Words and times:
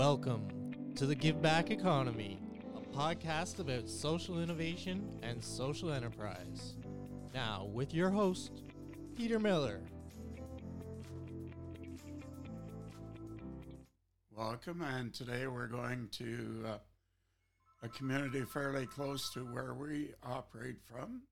Welcome 0.00 0.72
to 0.94 1.04
the 1.04 1.14
Give 1.14 1.42
Back 1.42 1.70
Economy, 1.70 2.40
a 2.74 2.96
podcast 2.96 3.58
about 3.58 3.86
social 3.86 4.42
innovation 4.42 5.06
and 5.22 5.44
social 5.44 5.92
enterprise. 5.92 6.76
Now, 7.34 7.68
with 7.70 7.92
your 7.92 8.08
host, 8.08 8.62
Peter 9.14 9.38
Miller. 9.38 9.82
Welcome, 14.34 14.80
and 14.80 15.12
today 15.12 15.46
we're 15.48 15.66
going 15.66 16.08
to 16.12 16.64
uh, 16.66 16.78
a 17.82 17.88
community 17.90 18.40
fairly 18.46 18.86
close 18.86 19.28
to 19.34 19.40
where 19.40 19.74
we 19.74 20.14
operate 20.22 20.78
from, 20.82 21.24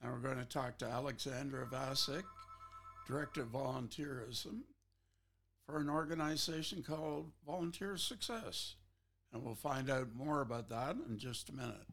and 0.00 0.10
we're 0.10 0.26
going 0.26 0.38
to 0.38 0.46
talk 0.46 0.78
to 0.78 0.86
Aleksandra 0.86 1.70
Vasic, 1.70 2.24
Director 3.06 3.42
of 3.42 3.48
Volunteerism 3.48 4.60
for 5.70 5.78
an 5.78 5.88
organization 5.88 6.82
called 6.82 7.30
Volunteer 7.46 7.96
Success. 7.96 8.74
And 9.32 9.44
we'll 9.44 9.54
find 9.54 9.88
out 9.88 10.14
more 10.14 10.40
about 10.40 10.68
that 10.70 10.96
in 11.08 11.18
just 11.18 11.48
a 11.48 11.54
minute. 11.54 11.86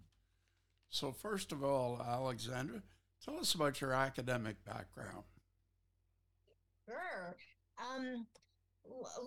So, 0.89 1.11
first 1.11 1.51
of 1.51 1.63
all, 1.63 1.97
Aleksandra, 1.97 2.81
tell 3.23 3.37
us 3.37 3.53
about 3.53 3.79
your 3.79 3.93
academic 3.93 4.63
background. 4.65 5.23
Sure. 6.85 7.35
Um, 7.77 8.25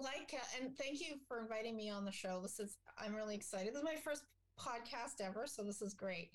like, 0.03 0.35
uh, 0.35 0.61
and 0.61 0.77
thank 0.77 1.01
you 1.01 1.17
for 1.29 1.41
inviting 1.41 1.77
me 1.77 1.91
on 1.91 2.05
the 2.05 2.11
show. 2.11 2.41
This 2.43 2.59
is, 2.59 2.79
I'm 2.99 3.15
really 3.15 3.37
excited. 3.37 3.69
This 3.69 3.79
is 3.79 3.85
my 3.85 3.97
first 3.97 4.23
podcast 4.59 5.25
ever, 5.25 5.47
so 5.47 5.63
this 5.63 5.83
is 5.83 5.95
great. 5.95 6.31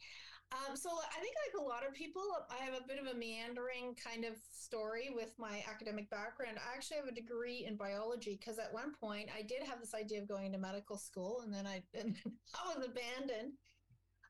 Um, 0.52 0.78
so 0.78 0.90
I 0.90 1.20
think 1.20 1.34
like 1.48 1.62
a 1.62 1.68
lot 1.68 1.86
of 1.88 1.94
people, 1.94 2.22
I 2.50 2.64
have 2.64 2.76
a 2.76 2.88
bit 2.88 3.00
of 3.00 3.08
a 3.08 3.18
meandering 3.18 3.96
kind 3.96 4.26
of 4.26 4.34
story 4.52 5.10
with 5.14 5.34
my 5.38 5.64
academic 5.70 6.10
background. 6.10 6.58
I 6.60 6.76
actually 6.76 6.98
have 6.98 7.08
a 7.08 7.12
degree 7.12 7.66
in 7.68 7.76
biology 7.76 8.38
because 8.40 8.60
at 8.60 8.74
one 8.74 8.94
point 8.94 9.30
I 9.36 9.42
did 9.42 9.64
have 9.68 9.80
this 9.80 9.94
idea 9.94 10.22
of 10.22 10.28
going 10.28 10.52
to 10.52 10.58
medical 10.58 10.98
school, 10.98 11.42
and 11.44 11.54
then 11.54 11.66
I 11.66 11.82
and 12.00 12.16
I 12.54 12.78
was 12.78 12.86
abandoned. 12.86 13.54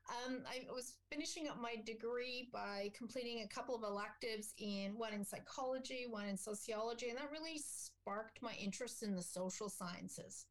Um, 0.08 0.42
I 0.48 0.72
was 0.72 0.94
finishing 1.10 1.48
up 1.48 1.60
my 1.60 1.74
degree 1.84 2.48
by 2.52 2.92
completing 2.96 3.42
a 3.42 3.48
couple 3.48 3.74
of 3.74 3.82
electives 3.82 4.54
in 4.58 4.96
one 4.96 5.12
in 5.12 5.24
psychology, 5.24 6.06
one 6.08 6.28
in 6.28 6.36
sociology, 6.36 7.08
and 7.08 7.18
that 7.18 7.30
really 7.32 7.58
sparked 7.58 8.40
my 8.40 8.52
interest 8.52 9.02
in 9.02 9.16
the 9.16 9.22
social 9.22 9.68
sciences. 9.68 10.46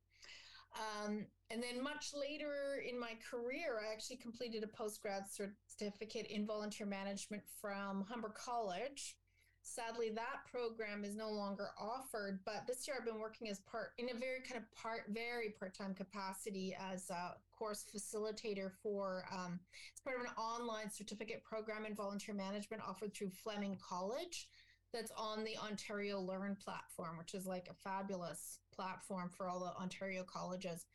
Um, 0.75 1.25
and 1.51 1.61
then 1.61 1.83
much 1.83 2.11
later 2.19 2.81
in 2.87 2.99
my 2.99 3.13
career, 3.29 3.79
I 3.81 3.93
actually 3.93 4.17
completed 4.17 4.63
a 4.63 4.67
postgrad 4.67 5.23
certificate 5.67 6.27
in 6.27 6.45
volunteer 6.45 6.87
management 6.87 7.43
from 7.61 8.05
Humber 8.09 8.33
College. 8.35 9.15
Sadly, 9.61 10.11
that 10.13 10.45
program 10.51 11.03
is 11.03 11.15
no 11.15 11.29
longer 11.31 11.69
offered, 11.79 12.39
but 12.45 12.65
this 12.67 12.87
year 12.87 12.97
I've 12.99 13.05
been 13.05 13.19
working 13.19 13.49
as 13.49 13.59
part 13.61 13.93
in 13.97 14.09
a 14.09 14.19
very 14.19 14.41
kind 14.47 14.61
of 14.61 14.71
part, 14.79 15.05
very 15.09 15.55
part-time 15.57 15.95
capacity 15.95 16.75
as 16.79 17.09
a 17.09 17.35
course 17.57 17.83
facilitator 17.95 18.71
for. 18.83 19.25
Um, 19.31 19.59
it's 19.91 20.01
part 20.01 20.17
of 20.17 20.21
an 20.21 20.31
online 20.37 20.91
certificate 20.91 21.43
program 21.43 21.85
in 21.85 21.95
volunteer 21.95 22.35
management 22.35 22.83
offered 22.87 23.15
through 23.15 23.31
Fleming 23.31 23.77
College 23.81 24.47
that's 24.93 25.11
on 25.17 25.43
the 25.43 25.57
Ontario 25.57 26.19
Learn 26.21 26.55
platform, 26.55 27.17
which 27.17 27.33
is 27.33 27.45
like 27.45 27.67
a 27.69 27.73
fabulous 27.73 28.59
platform 28.73 29.29
for 29.35 29.47
all 29.47 29.59
the 29.59 29.81
Ontario 29.81 30.23
colleges. 30.23 30.85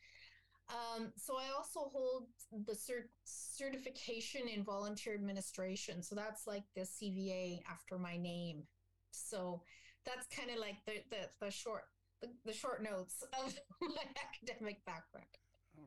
Um, 0.69 1.11
so 1.17 1.37
I 1.37 1.49
also 1.55 1.89
hold 1.93 2.27
the 2.65 2.73
cert- 2.73 3.09
certification 3.25 4.47
in 4.47 4.63
volunteer 4.63 5.13
administration. 5.13 6.01
So 6.01 6.15
that's 6.15 6.47
like 6.47 6.63
the 6.75 6.81
CVA 6.81 7.61
after 7.69 7.97
my 7.97 8.17
name. 8.17 8.63
So 9.11 9.61
that's 10.05 10.27
kind 10.27 10.49
of 10.49 10.57
like 10.57 10.77
the, 10.85 11.03
the, 11.09 11.45
the 11.45 11.51
short 11.51 11.83
the, 12.21 12.29
the 12.45 12.53
short 12.53 12.83
notes 12.83 13.23
of 13.45 13.55
my 13.81 14.03
academic 14.23 14.85
background. 14.85 15.25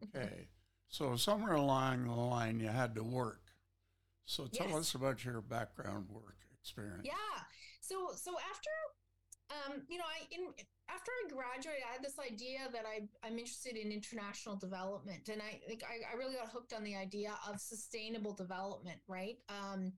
Okay. 0.04 0.48
So 0.88 1.16
somewhere 1.16 1.54
along 1.54 2.04
the 2.04 2.12
line 2.12 2.60
you 2.60 2.68
had 2.68 2.94
to 2.96 3.02
work. 3.02 3.40
So 4.26 4.46
tell 4.46 4.68
yes. 4.68 4.76
us 4.76 4.94
about 4.94 5.24
your 5.24 5.40
background 5.40 6.06
work 6.10 6.36
experience. 6.60 7.04
Yeah. 7.04 7.42
So 7.80 8.10
so 8.16 8.32
after 8.50 8.70
um, 9.50 9.82
you 9.88 9.98
know, 9.98 10.04
I 10.04 10.26
in 10.34 10.48
after 10.88 11.10
I 11.10 11.28
graduated, 11.28 11.82
I 11.88 11.92
had 11.94 12.04
this 12.04 12.18
idea 12.18 12.68
that 12.72 12.84
I 12.86 13.08
I'm 13.26 13.38
interested 13.38 13.76
in 13.76 13.92
international 13.92 14.56
development, 14.56 15.28
and 15.28 15.40
I 15.40 15.60
I, 15.84 16.14
I 16.14 16.16
really 16.16 16.34
got 16.34 16.50
hooked 16.50 16.72
on 16.72 16.84
the 16.84 16.96
idea 16.96 17.32
of 17.48 17.60
sustainable 17.60 18.34
development, 18.34 19.00
right? 19.08 19.36
Um, 19.48 19.92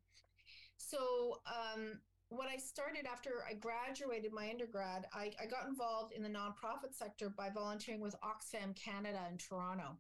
so 0.77 1.41
um, 1.47 2.01
what 2.29 2.49
I 2.49 2.57
started 2.57 3.07
after 3.07 3.45
I 3.49 3.55
graduated 3.55 4.33
my 4.33 4.51
undergrad, 4.51 5.07
I, 5.13 5.31
I 5.41 5.47
got 5.47 5.69
involved 5.69 6.13
in 6.13 6.23
the 6.23 6.29
nonprofit 6.29 6.93
sector 6.93 7.31
by 7.31 7.51
volunteering 7.51 8.01
with 8.01 8.17
Oxfam 8.23 8.75
Canada 8.77 9.21
in 9.31 9.39
Toronto. 9.39 9.99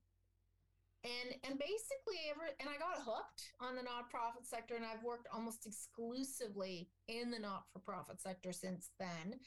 And 1.04 1.34
and 1.44 1.58
basically 1.58 2.18
ever 2.30 2.50
and 2.58 2.68
i 2.68 2.76
got 2.78 3.04
hooked 3.04 3.52
on 3.60 3.76
the 3.76 3.82
nonprofit 3.82 4.42
sector 4.42 4.74
and 4.74 4.84
i've 4.84 5.04
worked 5.04 5.28
almost 5.32 5.64
exclusively 5.64 6.88
in 7.06 7.30
the 7.30 7.38
not-for-profit 7.38 8.20
sector 8.20 8.50
since 8.52 8.90
then. 8.98 9.38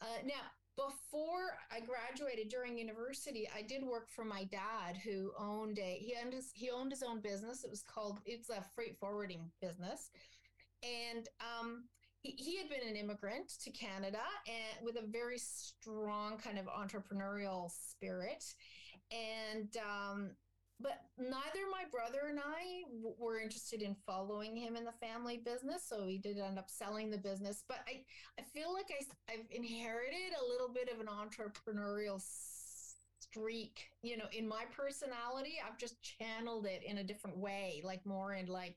Uh, 0.00 0.22
now 0.24 0.50
before 0.76 1.56
i 1.72 1.80
graduated 1.80 2.48
during 2.48 2.76
university 2.76 3.48
i 3.56 3.62
did 3.62 3.82
work 3.82 4.08
for 4.10 4.24
my 4.24 4.44
dad 4.44 4.96
who 5.04 5.32
owned 5.38 5.78
a 5.78 5.98
he 6.00 6.14
owned 6.22 6.34
his 6.34 6.50
he 6.54 6.70
owned 6.70 6.92
his 6.92 7.02
own 7.02 7.20
business 7.20 7.64
it 7.64 7.70
was 7.70 7.82
called 7.82 8.20
it's 8.26 8.50
a 8.50 8.64
freight 8.74 8.96
forwarding 9.00 9.50
business 9.60 10.10
and 10.82 11.28
um, 11.40 11.84
he, 12.20 12.34
he 12.36 12.56
had 12.56 12.68
been 12.68 12.86
an 12.88 12.96
immigrant 12.96 13.52
to 13.62 13.70
Canada 13.70 14.22
and 14.46 14.84
with 14.84 14.96
a 14.96 15.06
very 15.06 15.38
strong 15.38 16.38
kind 16.38 16.58
of 16.58 16.66
entrepreneurial 16.66 17.70
spirit. 17.70 18.44
And 19.10 19.76
um, 19.76 20.30
but 20.80 21.00
neither 21.18 21.64
my 21.70 21.84
brother 21.90 22.28
and 22.28 22.38
I 22.38 22.82
w- 22.90 23.14
were 23.18 23.40
interested 23.40 23.82
in 23.82 23.96
following 24.06 24.56
him 24.56 24.76
in 24.76 24.84
the 24.84 24.92
family 24.92 25.38
business. 25.38 25.84
So 25.88 26.04
we 26.04 26.18
did 26.18 26.38
end 26.38 26.58
up 26.58 26.70
selling 26.70 27.10
the 27.10 27.18
business. 27.18 27.64
But 27.66 27.78
I, 27.88 28.04
I 28.38 28.42
feel 28.42 28.72
like 28.72 28.86
I, 28.90 29.32
I've 29.32 29.46
inherited 29.50 30.32
a 30.38 30.46
little 30.46 30.68
bit 30.68 30.90
of 30.92 31.00
an 31.00 31.06
entrepreneurial 31.06 32.20
streak, 32.20 33.84
you 34.02 34.16
know, 34.16 34.26
in 34.36 34.46
my 34.46 34.64
personality. 34.76 35.54
I've 35.66 35.78
just 35.78 35.96
channeled 36.02 36.66
it 36.66 36.82
in 36.86 36.98
a 36.98 37.04
different 37.04 37.38
way, 37.38 37.80
like 37.84 38.04
more 38.04 38.34
in 38.34 38.46
like 38.46 38.76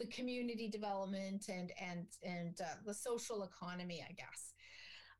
the 0.00 0.06
community 0.06 0.68
development 0.68 1.48
and 1.48 1.72
and 1.80 2.06
and 2.22 2.60
uh, 2.60 2.76
the 2.84 2.94
social 2.94 3.44
economy, 3.44 4.04
I 4.08 4.12
guess. 4.12 4.54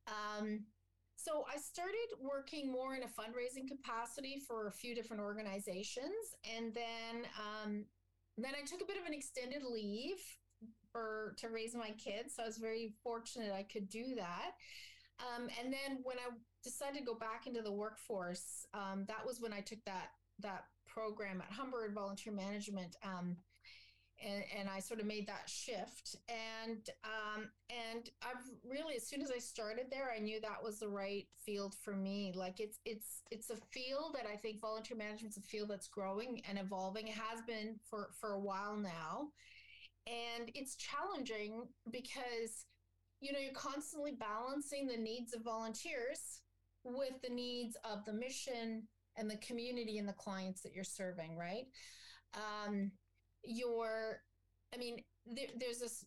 Um, 0.08 0.64
so 1.18 1.44
I 1.52 1.58
started 1.58 2.14
working 2.20 2.70
more 2.70 2.94
in 2.94 3.02
a 3.02 3.06
fundraising 3.06 3.66
capacity 3.66 4.40
for 4.46 4.68
a 4.68 4.72
few 4.72 4.94
different 4.94 5.20
organizations, 5.20 6.14
and 6.56 6.72
then 6.72 7.26
um, 7.36 7.84
then 8.36 8.52
I 8.54 8.64
took 8.64 8.80
a 8.80 8.86
bit 8.86 8.96
of 8.96 9.04
an 9.04 9.12
extended 9.12 9.64
leave 9.64 10.22
for 10.92 11.34
to 11.38 11.48
raise 11.48 11.74
my 11.74 11.90
kids. 11.90 12.36
So 12.36 12.44
I 12.44 12.46
was 12.46 12.58
very 12.58 12.94
fortunate 13.02 13.52
I 13.52 13.64
could 13.64 13.88
do 13.88 14.14
that. 14.14 14.52
Um, 15.18 15.48
and 15.60 15.72
then 15.72 15.98
when 16.04 16.18
I 16.18 16.30
decided 16.62 16.98
to 17.00 17.04
go 17.04 17.16
back 17.16 17.48
into 17.48 17.62
the 17.62 17.72
workforce, 17.72 18.64
um, 18.72 19.04
that 19.08 19.26
was 19.26 19.40
when 19.40 19.52
I 19.52 19.60
took 19.60 19.84
that 19.86 20.10
that 20.38 20.66
program 20.86 21.40
at 21.40 21.52
Humber 21.52 21.90
Volunteer 21.92 22.32
Management. 22.32 22.94
Um, 23.02 23.36
and, 24.24 24.42
and 24.58 24.68
I 24.68 24.80
sort 24.80 25.00
of 25.00 25.06
made 25.06 25.26
that 25.28 25.48
shift. 25.48 26.16
And 26.28 26.88
um, 27.04 27.48
and 27.70 28.08
I've 28.22 28.44
really, 28.68 28.96
as 28.96 29.06
soon 29.06 29.22
as 29.22 29.30
I 29.30 29.38
started 29.38 29.86
there, 29.90 30.10
I 30.14 30.18
knew 30.18 30.40
that 30.40 30.62
was 30.62 30.78
the 30.78 30.88
right 30.88 31.26
field 31.44 31.74
for 31.82 31.94
me. 31.94 32.32
Like 32.34 32.60
it's 32.60 32.78
it's 32.84 33.22
it's 33.30 33.50
a 33.50 33.56
field 33.56 34.14
that 34.14 34.26
I 34.26 34.36
think 34.36 34.60
volunteer 34.60 34.96
management 34.96 35.36
is 35.36 35.42
a 35.42 35.46
field 35.48 35.70
that's 35.70 35.88
growing 35.88 36.42
and 36.48 36.58
evolving. 36.58 37.08
It 37.08 37.14
has 37.14 37.40
been 37.46 37.76
for 37.88 38.10
for 38.20 38.32
a 38.32 38.40
while 38.40 38.76
now, 38.76 39.28
and 40.06 40.50
it's 40.54 40.76
challenging 40.76 41.64
because 41.90 42.66
you 43.20 43.32
know 43.32 43.38
you're 43.38 43.52
constantly 43.52 44.12
balancing 44.12 44.86
the 44.86 44.96
needs 44.96 45.34
of 45.34 45.42
volunteers 45.42 46.40
with 46.84 47.20
the 47.22 47.34
needs 47.34 47.76
of 47.84 48.04
the 48.04 48.12
mission 48.12 48.82
and 49.16 49.30
the 49.30 49.36
community 49.38 49.98
and 49.98 50.08
the 50.08 50.12
clients 50.12 50.60
that 50.62 50.72
you're 50.72 50.84
serving, 50.84 51.36
right? 51.36 51.66
Um, 52.34 52.92
your 53.44 54.22
i 54.74 54.76
mean 54.76 55.02
there, 55.26 55.46
there's 55.58 55.78
this 55.78 56.04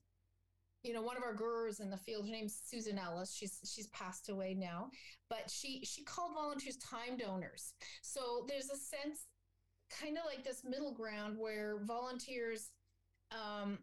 you 0.83 0.93
know 0.93 1.01
one 1.01 1.17
of 1.17 1.23
our 1.23 1.33
gurus 1.33 1.79
in 1.79 1.89
the 1.89 1.97
field 1.97 2.25
her 2.25 2.31
name's 2.31 2.59
susan 2.65 2.97
ellis. 2.97 3.33
She's 3.33 3.59
she's 3.63 3.87
passed 3.87 4.29
away 4.29 4.55
now 4.55 4.89
but 5.29 5.49
she 5.49 5.83
she 5.85 6.03
called 6.03 6.33
volunteers 6.33 6.77
time 6.77 7.17
donors. 7.17 7.73
So 8.01 8.45
there's 8.47 8.69
a 8.69 8.77
sense 8.77 9.27
kind 9.89 10.17
of 10.17 10.23
like 10.25 10.43
this 10.43 10.63
middle 10.63 10.93
ground 10.93 11.37
where 11.37 11.79
volunteers 11.83 12.71
um 13.31 13.77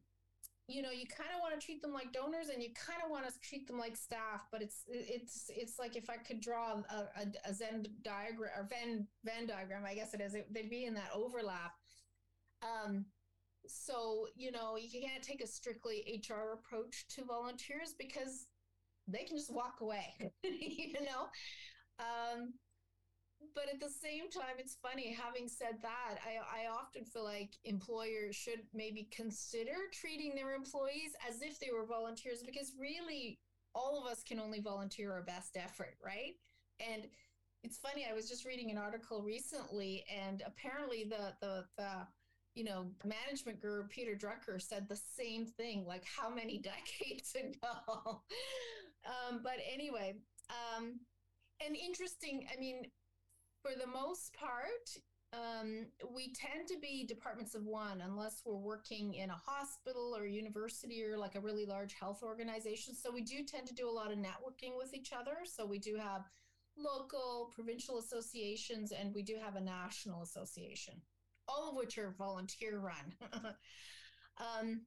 you 0.67 0.83
know 0.83 0.91
you 0.91 1.07
kind 1.07 1.31
of 1.35 1.41
want 1.41 1.59
to 1.59 1.65
treat 1.65 1.81
them 1.83 1.93
like 1.93 2.13
donors 2.13 2.49
and 2.49 2.63
you 2.63 2.69
kind 2.75 3.01
of 3.05 3.11
want 3.11 3.27
to 3.27 3.33
treat 3.41 3.67
them 3.67 3.79
like 3.79 3.97
staff 3.97 4.47
but 4.51 4.63
it's 4.63 4.85
it's 4.89 5.51
it's 5.55 5.79
like 5.79 5.97
if 5.97 6.11
i 6.11 6.17
could 6.17 6.41
draw 6.41 6.83
a, 6.91 6.95
a, 6.95 7.51
a 7.51 7.55
zen 7.55 7.87
diagram 8.03 8.51
or 8.57 8.69
venn 8.69 9.07
venn 9.25 9.47
diagram 9.47 9.85
i 9.87 9.95
guess 9.95 10.15
it 10.15 10.21
is 10.21 10.35
it, 10.35 10.53
they'd 10.53 10.71
be 10.71 10.85
in 10.85 10.95
that 10.95 11.11
overlap. 11.15 11.73
Um 12.63 13.07
so 13.69 14.27
you 14.35 14.51
know 14.51 14.77
you 14.77 14.89
can't 15.01 15.23
take 15.23 15.43
a 15.43 15.47
strictly 15.47 16.23
hr 16.29 16.53
approach 16.55 17.07
to 17.09 17.25
volunteers 17.25 17.95
because 17.99 18.47
they 19.07 19.25
can 19.25 19.37
just 19.37 19.53
walk 19.53 19.77
away 19.81 20.15
you 20.43 20.93
know 20.95 21.29
um, 21.99 22.55
but 23.55 23.65
at 23.73 23.81
the 23.81 23.89
same 23.89 24.31
time, 24.31 24.59
it's 24.59 24.77
funny. 24.83 25.13
Having 25.13 25.49
said 25.49 25.79
that, 25.83 26.19
I, 26.25 26.63
I 26.63 26.69
often 26.69 27.05
feel 27.05 27.25
like 27.25 27.51
employers 27.65 28.35
should 28.35 28.63
maybe 28.75 29.09
consider 29.13 29.75
treating 29.93 30.35
their 30.35 30.55
employees 30.55 31.13
as 31.29 31.43
if 31.43 31.59
they 31.59 31.69
were 31.73 31.87
volunteers 31.87 32.43
because 32.45 32.73
really 32.79 33.39
all 33.75 34.01
of 34.01 34.11
us 34.11 34.23
can 34.23 34.41
only 34.41 34.61
volunteer 34.61 35.13
our 35.13 35.23
best 35.23 35.57
effort, 35.57 35.97
right? 36.05 36.35
And 36.81 37.05
it's 37.63 37.79
funny. 37.79 38.07
I 38.09 38.15
was 38.15 38.29
just 38.29 38.45
reading 38.45 38.71
an 38.71 38.79
article 38.79 39.23
recently, 39.23 40.05
and 40.15 40.43
apparently 40.47 41.05
the 41.05 41.35
the 41.41 41.65
the 41.77 42.07
you 42.59 42.65
know 42.65 42.87
management 43.05 43.63
guru 43.63 43.85
Peter 43.87 44.17
Drucker 44.17 44.61
said 44.61 44.89
the 44.89 44.97
same 45.17 45.47
thing. 45.47 45.87
Like 45.87 46.05
how 46.05 46.29
many 46.29 46.59
decades 46.73 47.35
ago? 47.35 48.23
um, 49.07 49.41
but 49.43 49.59
anyway, 49.73 50.17
um, 50.51 50.99
and 51.65 51.77
interesting. 51.77 52.47
I 52.53 52.59
mean, 52.59 52.83
for 53.63 53.71
the 53.79 53.87
most 53.87 54.35
part, 54.35 54.91
um, 55.33 55.87
we 56.13 56.33
tend 56.33 56.67
to 56.69 56.79
be 56.81 57.05
departments 57.07 57.55
of 57.55 57.65
one 57.65 58.01
unless 58.01 58.43
we're 58.45 58.57
working 58.57 59.15
in 59.15 59.31
a 59.31 59.37
hospital 59.47 60.17
or 60.17 60.27
university 60.27 61.05
or 61.05 61.17
like 61.17 61.37
a 61.37 61.41
really 61.41 61.67
large 61.67 61.95
health 61.95 62.23
organization. 62.25 62.95
So 62.95 63.13
we 63.13 63.21
do 63.23 63.45
tend 63.45 63.69
to 63.69 63.75
do 63.75 63.89
a 63.89 63.93
lot 63.93 64.11
of 64.11 64.19
networking 64.19 64.77
with 64.77 64.95
each 64.95 65.13
other. 65.13 65.37
So 65.45 65.65
we 65.65 65.79
do 65.79 65.97
have 65.97 66.23
local, 66.77 67.51
provincial 67.55 67.99
associations, 67.99 68.93
and 68.93 69.15
we 69.15 69.23
do 69.23 69.37
have 69.43 69.57
a 69.57 69.61
national 69.61 70.23
association, 70.23 70.95
all 71.49 71.71
of 71.71 71.77
which 71.77 71.99
are 71.99 72.15
volunteer 72.19 72.79
run. 72.79 73.15
um, 74.39 74.83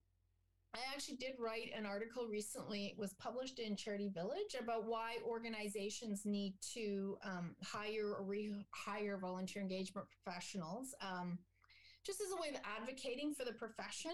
I 0.73 0.79
actually 0.93 1.17
did 1.17 1.33
write 1.37 1.71
an 1.75 1.85
article 1.85 2.27
recently. 2.27 2.85
It 2.85 2.97
was 2.97 3.13
published 3.13 3.59
in 3.59 3.75
Charity 3.75 4.09
Village 4.13 4.55
about 4.57 4.85
why 4.85 5.17
organizations 5.27 6.21
need 6.25 6.53
to 6.73 7.17
um, 7.25 7.55
hire 7.61 8.15
or 8.15 8.23
rehire 8.23 9.19
volunteer 9.19 9.61
engagement 9.61 10.07
professionals. 10.23 10.95
Um, 11.01 11.39
just 12.05 12.21
as 12.21 12.31
a 12.31 12.41
way 12.41 12.49
of 12.49 12.61
advocating 12.63 13.33
for 13.33 13.43
the 13.43 13.51
profession, 13.51 14.13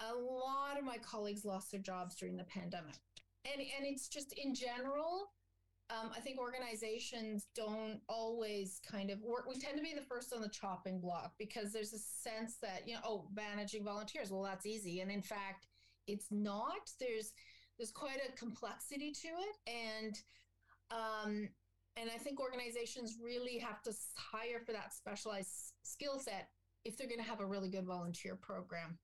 a 0.00 0.14
lot 0.14 0.78
of 0.78 0.84
my 0.84 0.96
colleagues 0.98 1.44
lost 1.44 1.70
their 1.70 1.80
jobs 1.80 2.16
during 2.16 2.36
the 2.36 2.44
pandemic. 2.44 2.96
And, 3.44 3.60
and 3.60 3.86
it's 3.86 4.08
just 4.08 4.32
in 4.32 4.54
general, 4.54 5.32
um, 5.92 6.10
I 6.16 6.20
think 6.20 6.38
organizations 6.38 7.48
don't 7.54 8.00
always 8.08 8.80
kind 8.88 9.10
of 9.10 9.20
work. 9.20 9.46
We 9.46 9.58
tend 9.58 9.76
to 9.76 9.82
be 9.82 9.94
the 9.94 10.06
first 10.06 10.32
on 10.32 10.40
the 10.40 10.48
chopping 10.48 11.00
block 11.00 11.32
because 11.38 11.72
there's 11.72 11.92
a 11.92 11.98
sense 11.98 12.56
that, 12.62 12.82
you 12.86 12.94
know, 12.94 13.00
oh, 13.04 13.28
managing 13.34 13.84
volunteers, 13.84 14.30
well, 14.30 14.42
that's 14.42 14.64
easy. 14.64 15.00
And 15.00 15.10
in 15.10 15.22
fact, 15.22 15.66
it's 16.06 16.28
not. 16.30 16.90
There's 16.98 17.32
there's 17.78 17.90
quite 17.90 18.18
a 18.26 18.36
complexity 18.36 19.12
to 19.12 19.28
it, 19.28 19.56
and 19.66 20.20
um, 20.90 21.48
and 21.96 22.10
I 22.14 22.18
think 22.18 22.40
organizations 22.40 23.18
really 23.22 23.58
have 23.58 23.82
to 23.82 23.92
hire 24.16 24.60
for 24.64 24.72
that 24.72 24.92
specialized 24.92 25.74
skill 25.82 26.18
set 26.18 26.48
if 26.84 26.96
they're 26.96 27.08
going 27.08 27.22
to 27.22 27.28
have 27.28 27.40
a 27.40 27.46
really 27.46 27.68
good 27.68 27.86
volunteer 27.86 28.34
program. 28.34 28.98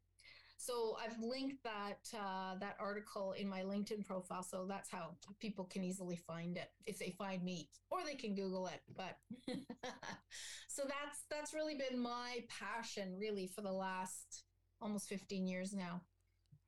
So 0.60 0.96
I've 1.02 1.16
linked 1.22 1.62
that 1.62 2.00
uh, 2.12 2.56
that 2.58 2.76
article 2.80 3.32
in 3.32 3.48
my 3.48 3.62
LinkedIn 3.62 4.04
profile, 4.04 4.42
so 4.42 4.66
that's 4.68 4.90
how 4.90 5.14
people 5.38 5.64
can 5.64 5.84
easily 5.84 6.16
find 6.16 6.56
it 6.56 6.72
if 6.84 6.98
they 6.98 7.14
find 7.16 7.44
me, 7.44 7.70
or 7.90 8.00
they 8.04 8.16
can 8.16 8.34
Google 8.34 8.66
it. 8.66 8.80
But 8.96 9.18
so 10.68 10.82
that's 10.82 11.22
that's 11.30 11.54
really 11.54 11.76
been 11.76 11.98
my 11.98 12.40
passion, 12.48 13.16
really, 13.16 13.46
for 13.46 13.60
the 13.60 13.72
last 13.72 14.42
almost 14.82 15.08
15 15.08 15.46
years 15.46 15.72
now. 15.72 16.02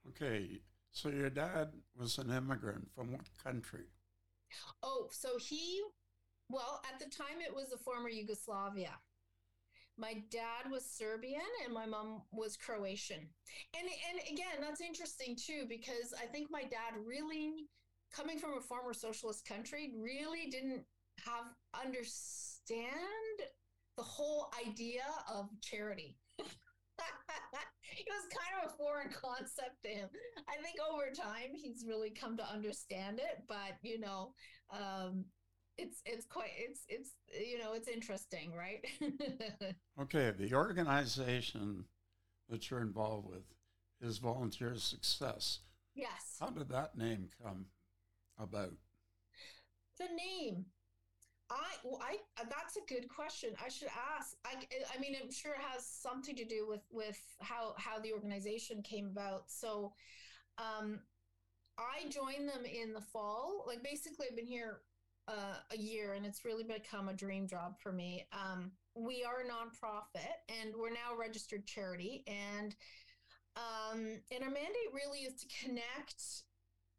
Okay, 0.08 0.60
so 0.92 1.08
your 1.08 1.30
dad 1.30 1.72
was 1.98 2.18
an 2.18 2.30
immigrant 2.30 2.88
from 2.94 3.10
what 3.10 3.26
country? 3.42 3.86
Oh, 4.84 5.08
so 5.10 5.36
he, 5.38 5.80
well, 6.48 6.80
at 6.92 7.00
the 7.00 7.10
time 7.10 7.40
it 7.44 7.54
was 7.54 7.70
the 7.70 7.76
former 7.76 8.08
Yugoslavia. 8.08 8.92
My 10.00 10.14
dad 10.30 10.70
was 10.70 10.84
Serbian 10.86 11.42
and 11.64 11.74
my 11.74 11.84
mom 11.84 12.22
was 12.32 12.56
Croatian. 12.56 13.28
And 13.78 13.86
and 14.10 14.20
again, 14.32 14.60
that's 14.60 14.80
interesting 14.80 15.36
too 15.36 15.66
because 15.68 16.14
I 16.20 16.26
think 16.26 16.48
my 16.50 16.62
dad 16.62 16.96
really 17.04 17.68
coming 18.14 18.38
from 18.38 18.56
a 18.56 18.62
former 18.62 18.94
socialist 18.94 19.46
country 19.46 19.92
really 20.00 20.50
didn't 20.50 20.84
have 21.24 21.52
understand 21.84 22.88
the 23.96 24.02
whole 24.02 24.50
idea 24.66 25.02
of 25.32 25.48
charity. 25.62 26.16
it 26.38 26.46
was 28.08 28.26
kind 28.32 28.64
of 28.64 28.72
a 28.72 28.76
foreign 28.76 29.10
concept 29.12 29.82
to 29.84 29.90
him. 29.90 30.08
I 30.48 30.62
think 30.62 30.76
over 30.80 31.12
time 31.14 31.54
he's 31.54 31.84
really 31.86 32.10
come 32.10 32.38
to 32.38 32.50
understand 32.50 33.18
it, 33.18 33.42
but 33.48 33.76
you 33.82 34.00
know, 34.00 34.32
um, 34.72 35.26
it's 35.78 36.02
it's 36.04 36.26
quite 36.26 36.50
it's 36.56 36.82
it's 36.88 37.10
you 37.48 37.58
know 37.58 37.72
it's 37.74 37.88
interesting, 37.88 38.52
right? 38.54 38.84
okay, 40.00 40.32
the 40.38 40.54
organization 40.54 41.84
that 42.48 42.70
you're 42.70 42.82
involved 42.82 43.28
with 43.28 43.44
is 44.00 44.18
Volunteer 44.18 44.74
Success. 44.76 45.60
Yes. 45.94 46.36
How 46.38 46.50
did 46.50 46.68
that 46.68 46.96
name 46.96 47.28
come 47.42 47.66
about? 48.38 48.74
The 49.98 50.08
name. 50.16 50.66
I, 51.50 51.56
well, 51.82 52.00
I, 52.00 52.18
that's 52.36 52.76
a 52.76 52.92
good 52.92 53.08
question. 53.08 53.50
I 53.64 53.68
should 53.68 53.88
ask. 54.16 54.36
I, 54.46 54.54
I 54.94 55.00
mean, 55.00 55.16
I'm 55.20 55.32
sure 55.32 55.52
it 55.52 55.60
has 55.72 55.84
something 55.84 56.36
to 56.36 56.44
do 56.44 56.66
with 56.68 56.82
with 56.92 57.20
how 57.40 57.74
how 57.76 57.98
the 57.98 58.12
organization 58.12 58.82
came 58.82 59.06
about. 59.06 59.50
So, 59.50 59.92
um, 60.58 61.00
I 61.76 62.08
joined 62.08 62.48
them 62.48 62.64
in 62.64 62.92
the 62.92 63.00
fall. 63.00 63.64
Like, 63.66 63.82
basically, 63.82 64.26
I've 64.30 64.36
been 64.36 64.46
here 64.46 64.82
uh, 65.28 65.56
a 65.70 65.76
year, 65.76 66.14
and 66.14 66.26
it's 66.26 66.44
really 66.44 66.64
become 66.64 67.08
a 67.08 67.14
dream 67.14 67.46
job 67.46 67.74
for 67.78 67.92
me. 67.92 68.26
Um, 68.32 68.72
we 68.94 69.24
are 69.24 69.40
a 69.40 69.44
nonprofit, 69.44 70.34
and 70.48 70.74
we're 70.76 70.90
now 70.90 71.14
a 71.14 71.18
registered 71.18 71.66
charity, 71.66 72.24
and 72.26 72.74
um, 73.56 74.20
and 74.30 74.44
our 74.44 74.50
mandate 74.50 74.92
really 74.92 75.20
is 75.20 75.34
to 75.42 75.46
connect 75.64 76.22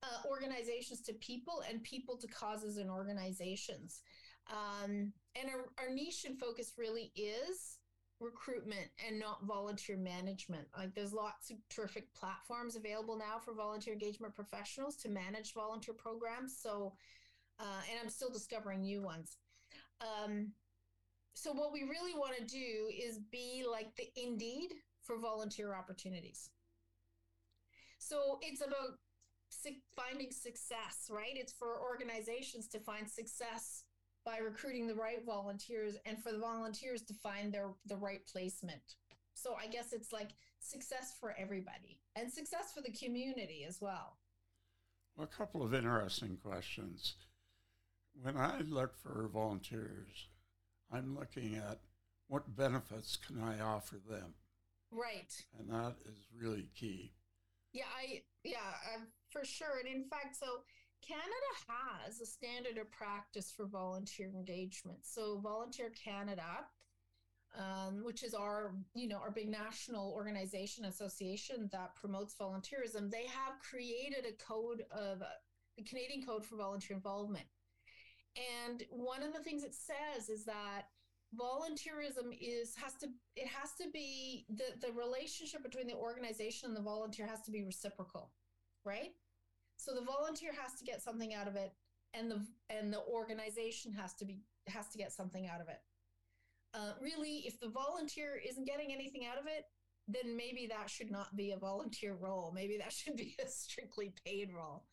uh, 0.04 0.28
organizations 0.28 1.02
to 1.02 1.14
people 1.14 1.64
and 1.70 1.84
people 1.84 2.18
to 2.18 2.28
causes 2.28 2.78
and 2.78 2.90
organizations. 2.90 4.02
Um, 4.50 5.14
and 5.36 5.50
our, 5.50 5.86
our 5.86 5.94
niche 5.94 6.26
and 6.26 6.40
focus 6.40 6.74
really 6.78 7.12
is 7.16 7.78
recruitment 8.20 8.88
and 9.06 9.20
not 9.20 9.44
volunteer 9.44 9.98
management. 9.98 10.68
Like 10.78 10.94
there's 10.94 11.13
lots 11.13 11.50
of 11.50 11.58
terrific 11.70 12.13
platforms 12.13 12.75
available 12.75 13.18
now 13.18 13.40
for 13.44 13.54
volunteer 13.54 13.94
engagement 13.94 14.36
professionals 14.36 14.96
to 14.98 15.10
manage 15.10 15.54
volunteer 15.54 15.96
programs. 15.96 16.58
So, 16.62 16.94
uh, 17.62 17.82
and 17.89 18.00
I'm 18.01 18.10
still 18.10 18.32
discovering 18.32 18.82
new 18.82 19.01
ones. 19.01 19.38
Um, 20.01 20.51
so 21.34 21.53
what 21.53 21.72
we 21.72 21.84
really 21.84 22.13
want 22.13 22.36
to 22.38 22.44
do 22.44 22.89
is 22.91 23.20
be 23.32 23.63
like 23.70 23.96
the 23.96 24.08
Indeed 24.22 24.74
for 25.03 25.18
volunteer 25.20 25.75
opportunities. 25.75 26.50
So 28.00 28.39
it's 28.41 28.62
about 28.62 28.98
finding 29.96 30.32
success, 30.32 31.10
right? 31.10 31.36
It's 31.36 31.53
for 31.53 31.80
organizations 31.80 32.68
to 32.70 32.80
find 32.80 33.10
success 33.10 33.84
by 34.25 34.38
recruiting 34.38 34.88
the 34.88 34.96
right 34.96 35.24
volunteers 35.25 35.96
and 36.06 36.22
for 36.22 36.32
the 36.32 36.39
volunteers 36.39 37.01
to 37.03 37.13
find 37.13 37.53
their 37.53 37.70
the 37.86 37.96
right 37.96 38.22
placement. 38.32 38.96
So 39.34 39.56
I 39.60 39.68
guess 39.68 39.94
it's 39.94 40.12
like 40.12 40.32
success 40.60 41.15
for 41.20 41.36
everybody 41.38 42.00
and 42.15 42.32
success 42.32 42.72
for 42.74 42.82
the 42.82 42.91
community 42.91 43.65
as 43.68 43.80
well. 43.82 44.18
well 45.18 45.27
a 45.32 45.36
couple 45.36 45.63
of 45.63 45.74
interesting 45.74 46.38
questions. 46.44 47.15
When 48.22 48.38
I 48.38 48.60
look 48.62 48.96
for 48.98 49.30
volunteers, 49.34 50.28
I'm 50.92 51.18
looking 51.18 51.56
at 51.56 51.80
what 52.28 52.56
benefits 52.56 53.18
can 53.18 53.42
I 53.42 53.60
offer 53.60 53.96
them? 54.08 54.36
Right. 54.92 55.34
And 55.58 55.70
that 55.70 55.96
is 56.06 56.28
really 56.40 56.70
key. 56.75 57.13
Yeah, 57.74 57.86
I 57.98 58.22
yeah, 58.44 58.58
uh, 58.96 59.00
for 59.30 59.44
sure. 59.44 59.80
And 59.80 59.88
in 59.88 60.04
fact, 60.04 60.36
so 60.36 60.62
Canada 61.01 61.24
has 61.68 62.22
a 62.22 62.25
standard 62.25 62.78
of 62.78 62.92
practice 62.92 63.51
for 63.56 63.66
volunteer 63.66 64.30
engagement. 64.36 65.00
So 65.04 65.40
Volunteer 65.40 65.92
Canada, 65.92 66.66
um, 67.58 68.04
which 68.04 68.24
is 68.24 68.34
our, 68.34 68.74
you 68.94 69.08
know, 69.08 69.18
our 69.18 69.32
big 69.32 69.50
national 69.50 70.12
organization 70.12 70.86
association 70.86 71.70
that 71.72 71.96
promotes 71.96 72.36
volunteerism, 72.36 73.10
they 73.10 73.25
have 73.25 73.60
created 73.68 74.25
a 74.28 74.44
code 74.44 74.84
of 74.92 75.22
uh, 75.22 75.25
the 75.78 75.84
Canadian 75.84 76.25
Code 76.25 76.46
for 76.46 76.58
Volunteer 76.58 76.96
Involvement. 76.96 77.46
And 78.36 78.84
one 78.90 79.24
of 79.24 79.34
the 79.34 79.44
things 79.44 79.64
it 79.64 79.76
says 79.76 80.30
is 80.30 80.46
that 80.46 80.84
volunteerism 81.40 82.36
is 82.42 82.76
has 82.76 82.94
to 82.96 83.08
it 83.36 83.48
has 83.48 83.72
to 83.80 83.90
be 83.92 84.46
the 84.50 84.86
the 84.86 84.94
relationship 84.94 85.64
between 85.64 85.88
the 85.88 85.94
organization 85.96 86.68
and 86.68 86.76
the 86.76 86.82
volunteer 86.82 87.26
has 87.26 87.42
to 87.42 87.52
be 87.52 87.64
reciprocal, 87.64 88.32
right? 88.86 89.12
So 89.78 89.94
the 89.94 90.06
volunteer 90.06 90.52
has 90.62 90.78
to 90.80 90.86
get 90.86 91.02
something 91.02 91.34
out 91.34 91.48
of 91.48 91.56
it, 91.56 91.74
and 92.14 92.30
the 92.30 92.46
and 92.70 92.94
the 92.94 93.02
organization 93.02 93.94
has 93.94 94.14
to 94.16 94.26
be 94.26 94.40
has 94.68 94.90
to 94.90 94.98
get 94.98 95.12
something 95.12 95.48
out 95.48 95.62
of 95.62 95.68
it. 95.68 95.80
Uh, 96.74 96.94
really, 97.02 97.44
if 97.46 97.60
the 97.60 97.70
volunteer 97.70 98.40
isn't 98.48 98.68
getting 98.68 98.94
anything 98.94 99.26
out 99.26 99.38
of 99.38 99.46
it, 99.46 99.66
then 100.08 100.38
maybe 100.38 100.68
that 100.68 100.90
should 100.90 101.12
not 101.12 101.36
be 101.36 101.52
a 101.52 101.58
volunteer 101.58 102.16
role. 102.16 102.52
Maybe 102.54 102.78
that 102.78 102.94
should 102.94 103.16
be 103.16 103.36
a 103.44 103.48
strictly 103.48 104.14
paid 104.26 104.52
role. 104.54 104.86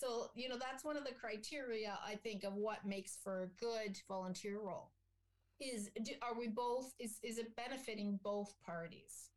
So, 0.00 0.30
you 0.34 0.48
know, 0.48 0.56
that's 0.58 0.84
one 0.84 0.96
of 0.96 1.04
the 1.04 1.12
criteria 1.12 1.98
I 2.06 2.14
think 2.14 2.44
of 2.44 2.54
what 2.54 2.86
makes 2.86 3.16
for 3.22 3.42
a 3.42 3.48
good 3.64 3.98
volunteer 4.08 4.60
role. 4.60 4.92
is 5.60 5.90
do, 6.04 6.12
are 6.22 6.38
we 6.38 6.48
both 6.48 6.94
is 7.00 7.18
is 7.22 7.38
it 7.38 7.56
benefiting 7.56 8.18
both 8.22 8.54
parties 8.64 9.30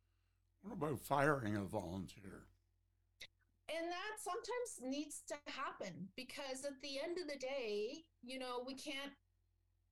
What 0.62 0.74
about 0.74 1.00
firing 1.00 1.56
a 1.56 1.64
volunteer? 1.64 2.46
and 3.68 3.90
that 3.90 4.14
sometimes 4.20 4.70
needs 4.96 5.22
to 5.28 5.34
happen 5.50 6.08
because 6.16 6.64
at 6.64 6.80
the 6.82 6.98
end 7.02 7.16
of 7.18 7.26
the 7.32 7.38
day 7.38 8.04
you 8.22 8.38
know 8.38 8.62
we 8.66 8.74
can't 8.74 9.12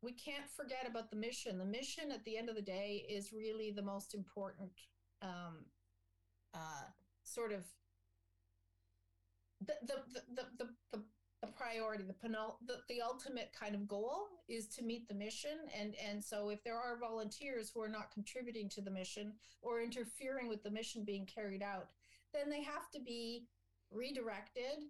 we 0.03 0.13
can't 0.13 0.49
forget 0.57 0.87
about 0.89 1.11
the 1.11 1.17
mission 1.17 1.59
the 1.59 1.65
mission 1.65 2.11
at 2.13 2.25
the 2.25 2.37
end 2.37 2.49
of 2.49 2.57
the 2.57 2.63
day 2.63 3.05
is 3.09 3.33
really 3.33 3.71
the 3.71 3.83
most 3.83 4.15
important 4.15 4.71
um 5.23 5.65
uh 6.55 6.87
sort 7.25 7.53
of 7.53 7.65
the 9.61 9.75
the 9.83 9.95
the 10.13 10.23
the, 10.59 10.69
the, 10.93 11.03
the 11.43 11.49
priority 11.49 12.05
the, 12.05 12.29
penul- 12.29 12.57
the 12.67 12.77
the 12.89 13.01
ultimate 13.01 13.51
kind 13.59 13.75
of 13.75 13.89
goal 13.89 14.29
is 14.49 14.67
to 14.69 14.83
meet 14.83 15.09
the 15.09 15.15
mission. 15.15 15.59
And 15.79 15.95
and 16.09 16.23
so 16.23 16.49
if 16.51 16.63
there 16.65 16.79
are 16.79 16.99
volunteers 16.99 17.71
who 17.73 17.81
are 17.81 17.89
not 17.89 18.11
contributing 18.13 18.69
to 18.71 18.81
the 18.81 18.91
mission 18.91 19.33
or 19.63 19.81
interfering 19.81 20.49
with 20.49 20.63
the 20.63 20.71
mission 20.71 21.05
being 21.05 21.27
carried 21.27 21.63
out 21.63 21.89
then 22.33 22.49
they 22.49 22.63
have 22.63 22.91
to 22.93 23.01
be 23.01 23.47
redirected. 23.91 24.85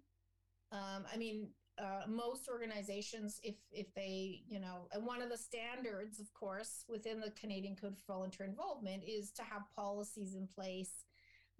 Um, 0.71 1.05
i 1.13 1.17
mean 1.17 1.49
uh, 1.81 2.01
most 2.07 2.47
organizations 2.49 3.39
if 3.43 3.55
if 3.71 3.93
they 3.95 4.41
you 4.47 4.59
know 4.59 4.87
and 4.93 5.05
one 5.05 5.21
of 5.21 5.29
the 5.29 5.37
standards 5.37 6.19
of 6.19 6.31
course 6.33 6.83
within 6.87 7.19
the 7.19 7.31
canadian 7.31 7.75
code 7.75 7.97
for 7.97 8.13
volunteer 8.13 8.45
involvement 8.45 9.03
is 9.07 9.31
to 9.31 9.41
have 9.41 9.63
policies 9.75 10.35
in 10.35 10.47
place 10.47 11.05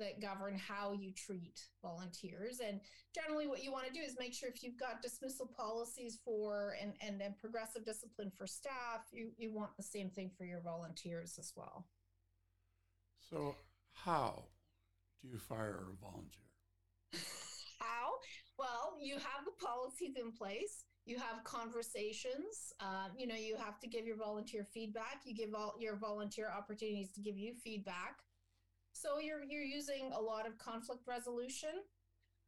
that 0.02 0.20
govern 0.20 0.58
how 0.58 0.94
you 0.94 1.14
treat 1.14 1.62
volunteers. 1.82 2.60
And 2.66 2.82
generally 3.14 3.48
what 3.48 3.64
you 3.64 3.72
want 3.72 3.86
to 3.88 3.94
do 3.94 4.02
is 4.02 4.16
make 4.20 4.34
sure 4.34 4.50
if 4.50 4.64
you've 4.64 4.80
got 4.80 5.02
dismissal 5.02 5.50
policies 5.56 6.20
for 6.26 6.76
and 6.82 6.94
and, 7.02 7.22
and 7.22 7.38
progressive 7.38 7.86
discipline 7.86 8.32
for 8.38 8.48
staff 8.48 9.06
you 9.12 9.32
you 9.38 9.54
want 9.54 9.72
the 9.78 9.84
same 9.84 10.10
thing 10.10 10.32
for 10.38 10.44
your 10.44 10.62
volunteers 10.62 11.38
as 11.40 11.54
well. 11.56 11.88
So, 13.30 13.56
how 13.94 14.44
do 15.22 15.30
you 15.30 15.38
fire 15.38 15.86
a 15.94 16.06
volunteer? 16.06 16.42
how? 17.80 18.12
Well 18.58 18.98
you 19.02 19.16
have 19.16 19.46
the 19.46 19.66
policies 19.66 20.16
in 20.18 20.32
place. 20.32 20.84
You 21.06 21.18
have 21.18 21.44
conversations. 21.44 22.74
Uh, 22.80 23.10
you 23.18 23.28
know 23.28 23.36
you 23.36 23.56
have 23.56 23.80
to 23.80 23.88
give 23.88 24.06
your 24.06 24.18
volunteer 24.18 24.66
feedback. 24.74 25.22
You 25.26 25.36
give 25.36 25.54
all 25.54 25.76
your 25.80 25.96
volunteer 25.98 26.52
opportunities 26.56 27.12
to 27.14 27.22
give 27.22 27.38
you 27.38 27.54
feedback 27.64 28.18
so 29.02 29.20
you're 29.20 29.44
you're 29.44 29.64
using 29.64 30.12
a 30.16 30.22
lot 30.22 30.48
of 30.48 30.58
conflict 30.58 31.08
resolution. 31.08 31.70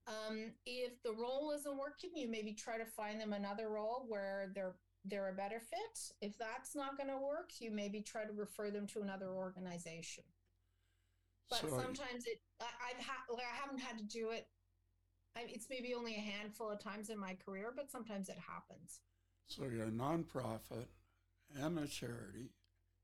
Um, 0.06 0.52
if 0.66 1.02
the 1.04 1.14
role 1.14 1.54
isn't 1.56 1.78
working 1.78 2.12
you 2.14 2.30
maybe 2.30 2.52
try 2.52 2.78
to 2.78 2.86
find 2.86 3.22
them 3.22 3.32
another 3.32 3.70
role 3.70 4.06
where 4.08 4.52
they're 4.54 4.76
they're 5.06 5.30
a 5.30 5.34
better 5.34 5.60
fit. 5.60 6.00
If 6.22 6.38
that's 6.38 6.76
not 6.76 6.98
going 6.98 7.10
to 7.10 7.18
work 7.18 7.52
you 7.60 7.72
maybe 7.72 8.02
try 8.02 8.26
to 8.26 8.34
refer 8.34 8.70
them 8.70 8.86
to 8.88 9.02
another 9.02 9.30
organization. 9.30 10.26
But 11.50 11.62
So- 11.62 11.70
sometimes 11.70 12.26
it 12.26 12.42
I, 12.60 12.66
i've 12.90 13.04
had 13.04 13.24
like 13.30 13.46
i 13.52 13.56
haven't 13.56 13.80
had 13.80 13.98
to 13.98 14.04
do 14.06 14.32
it. 14.32 14.48
I, 15.36 15.46
it's 15.48 15.68
maybe 15.70 15.96
only 15.96 16.16
a 16.16 16.20
handful 16.20 16.70
of 16.70 16.80
times 16.80 17.10
in 17.10 17.18
my 17.18 17.36
career 17.46 17.74
but 17.76 17.90
sometimes 17.90 18.30
it 18.30 18.38
happens. 18.38 19.00
So, 19.48 19.64
you're 19.66 19.88
a 19.88 19.92
nonprofit 19.92 20.88
and 21.56 21.78
a 21.78 21.88
charity 21.88 22.52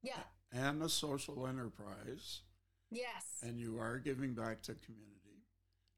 yeah. 0.02 0.22
and 0.52 0.82
a 0.82 0.90
social 0.90 1.46
enterprise, 1.48 2.42
yes 2.92 3.38
and 3.44 3.60
you 3.60 3.80
are 3.80 3.98
giving 4.00 4.34
back 4.34 4.62
to 4.64 4.74
community, 4.76 5.44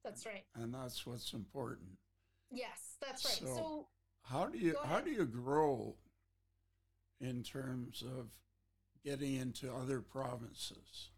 that's 0.04 0.26
right 0.26 0.44
and 0.56 0.74
that's 0.74 1.06
what's 1.06 1.34
important. 1.34 1.98
yes 2.52 2.96
that's 3.02 3.26
right 3.26 3.40
So- 3.50 3.56
so 3.56 3.88
How 4.24 4.46
do 4.48 4.58
you 4.58 4.76
how 4.84 5.00
do 5.02 5.12
you 5.12 5.26
grow 5.26 5.96
in 7.20 7.44
terms 7.44 8.02
of 8.04 8.30
getting 9.04 9.36
into 9.36 9.74
other 9.74 10.00
provinces? 10.02 11.10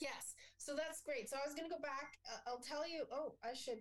Yes. 0.00 0.34
So 0.58 0.74
that's 0.76 1.00
great. 1.02 1.28
So 1.28 1.36
I 1.36 1.46
was 1.46 1.54
going 1.54 1.68
to 1.68 1.74
go 1.74 1.80
back. 1.80 2.18
Uh, 2.30 2.38
I'll 2.46 2.60
tell 2.60 2.86
you. 2.88 3.04
Oh, 3.12 3.34
I 3.42 3.54
should 3.54 3.80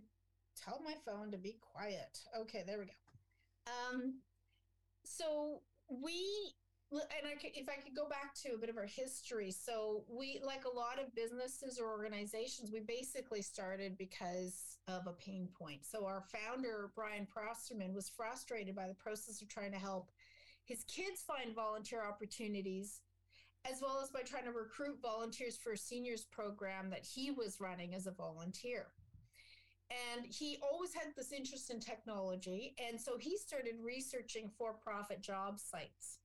tell 0.55 0.79
my 0.83 0.93
phone 1.05 1.31
to 1.31 1.37
be 1.37 1.57
quiet. 1.61 2.19
Okay, 2.39 2.63
there 2.65 2.79
we 2.79 2.85
go. 2.85 2.91
Um, 3.67 4.21
so 5.03 5.61
we 5.89 6.53
and 6.91 7.27
I 7.27 7.35
could, 7.39 7.51
if 7.55 7.67
I 7.67 7.81
could 7.81 7.95
go 7.95 8.07
back 8.07 8.35
to 8.43 8.53
a 8.53 8.57
bit 8.57 8.69
of 8.69 8.77
our 8.77 8.85
history. 8.85 9.51
So 9.51 10.03
we, 10.07 10.39
like 10.45 10.65
a 10.65 10.75
lot 10.75 10.99
of 10.99 11.13
businesses 11.15 11.79
or 11.79 11.89
organizations, 11.89 12.71
we 12.71 12.79
basically 12.79 13.41
started 13.41 13.97
because 13.97 14.77
of 14.87 15.07
a 15.07 15.13
pain 15.13 15.49
point. 15.59 15.85
So 15.85 16.05
our 16.05 16.23
founder 16.31 16.91
Brian 16.95 17.25
Prosterman 17.25 17.93
was 17.93 18.09
frustrated 18.09 18.75
by 18.75 18.87
the 18.87 18.93
process 18.93 19.41
of 19.41 19.49
trying 19.49 19.71
to 19.71 19.79
help 19.79 20.11
his 20.65 20.83
kids 20.85 21.21
find 21.21 21.55
volunteer 21.55 22.03
opportunities 22.03 23.01
as 23.69 23.81
well 23.81 23.99
as 24.01 24.09
by 24.09 24.21
trying 24.21 24.45
to 24.45 24.51
recruit 24.51 24.99
volunteers 25.01 25.57
for 25.57 25.71
a 25.71 25.77
seniors 25.77 26.25
program 26.25 26.89
that 26.91 27.03
he 27.03 27.31
was 27.31 27.59
running 27.59 27.95
as 27.95 28.05
a 28.05 28.11
volunteer. 28.11 28.87
And 29.89 30.25
he 30.25 30.57
always 30.61 30.93
had 30.93 31.13
this 31.15 31.31
interest 31.31 31.71
in 31.71 31.79
technology. 31.79 32.75
And 32.87 32.99
so 32.99 33.17
he 33.17 33.37
started 33.37 33.75
researching 33.81 34.51
for 34.57 34.73
profit 34.73 35.21
job 35.21 35.59
sites 35.59 36.19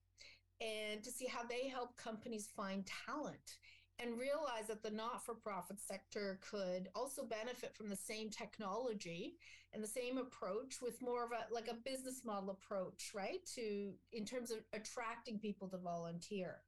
and 0.60 1.02
to 1.02 1.10
see 1.10 1.26
how 1.26 1.42
they 1.44 1.68
help 1.68 1.96
companies 1.96 2.48
find 2.54 2.84
talent 3.06 3.58
and 3.98 4.18
realize 4.18 4.66
that 4.68 4.82
the 4.82 4.90
not 4.90 5.24
for 5.24 5.34
profit 5.34 5.78
sector 5.78 6.40
could 6.48 6.88
also 6.94 7.24
benefit 7.24 7.74
from 7.74 7.88
the 7.88 7.96
same 7.96 8.30
technology 8.30 9.36
and 9.72 9.82
the 9.82 9.88
same 9.88 10.18
approach 10.18 10.80
with 10.80 11.02
more 11.02 11.24
of 11.24 11.32
a 11.32 11.52
like 11.52 11.68
a 11.68 11.90
business 11.90 12.22
model 12.24 12.50
approach 12.50 13.12
right 13.14 13.44
to 13.54 13.92
in 14.12 14.24
terms 14.24 14.50
of 14.50 14.58
attracting 14.72 15.38
people 15.38 15.68
to 15.68 15.78
volunteer 15.78 16.62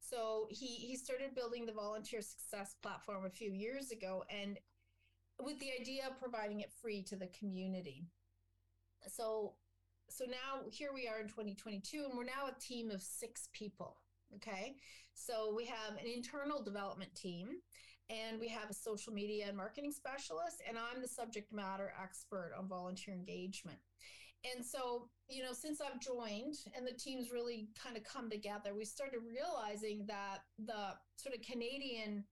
so 0.00 0.48
he 0.50 0.66
he 0.66 0.96
started 0.96 1.34
building 1.34 1.64
the 1.64 1.72
volunteer 1.72 2.20
success 2.20 2.74
platform 2.82 3.24
a 3.24 3.30
few 3.30 3.52
years 3.52 3.92
ago 3.92 4.24
and 4.28 4.58
with 5.40 5.58
the 5.58 5.70
idea 5.80 6.06
of 6.06 6.18
providing 6.18 6.60
it 6.60 6.72
free 6.80 7.02
to 7.02 7.16
the 7.16 7.28
community. 7.38 8.04
So 9.08 9.54
so 10.08 10.24
now 10.24 10.68
here 10.70 10.90
we 10.94 11.08
are 11.08 11.20
in 11.20 11.28
2022 11.28 12.04
and 12.08 12.16
we're 12.16 12.24
now 12.24 12.48
a 12.48 12.60
team 12.60 12.90
of 12.90 13.02
6 13.02 13.48
people, 13.52 13.96
okay? 14.36 14.76
So 15.14 15.52
we 15.56 15.64
have 15.66 15.98
an 15.98 16.06
internal 16.06 16.62
development 16.62 17.14
team 17.14 17.48
and 18.10 18.38
we 18.38 18.48
have 18.48 18.70
a 18.70 18.74
social 18.74 19.12
media 19.12 19.46
and 19.48 19.56
marketing 19.56 19.92
specialist 19.92 20.62
and 20.68 20.76
I'm 20.76 21.00
the 21.00 21.08
subject 21.08 21.52
matter 21.52 21.92
expert 22.02 22.52
on 22.58 22.68
volunteer 22.68 23.14
engagement. 23.14 23.78
And 24.44 24.64
so, 24.64 25.08
you 25.28 25.42
know, 25.42 25.52
since 25.52 25.80
I've 25.80 26.00
joined 26.00 26.56
and 26.76 26.86
the 26.86 26.92
team's 26.92 27.30
really 27.30 27.68
kind 27.80 27.96
of 27.96 28.02
come 28.02 28.28
together, 28.28 28.74
we 28.74 28.84
started 28.84 29.20
realizing 29.24 30.04
that 30.08 30.38
the 30.58 30.96
sort 31.16 31.34
of 31.34 31.42
Canadian 31.42 32.24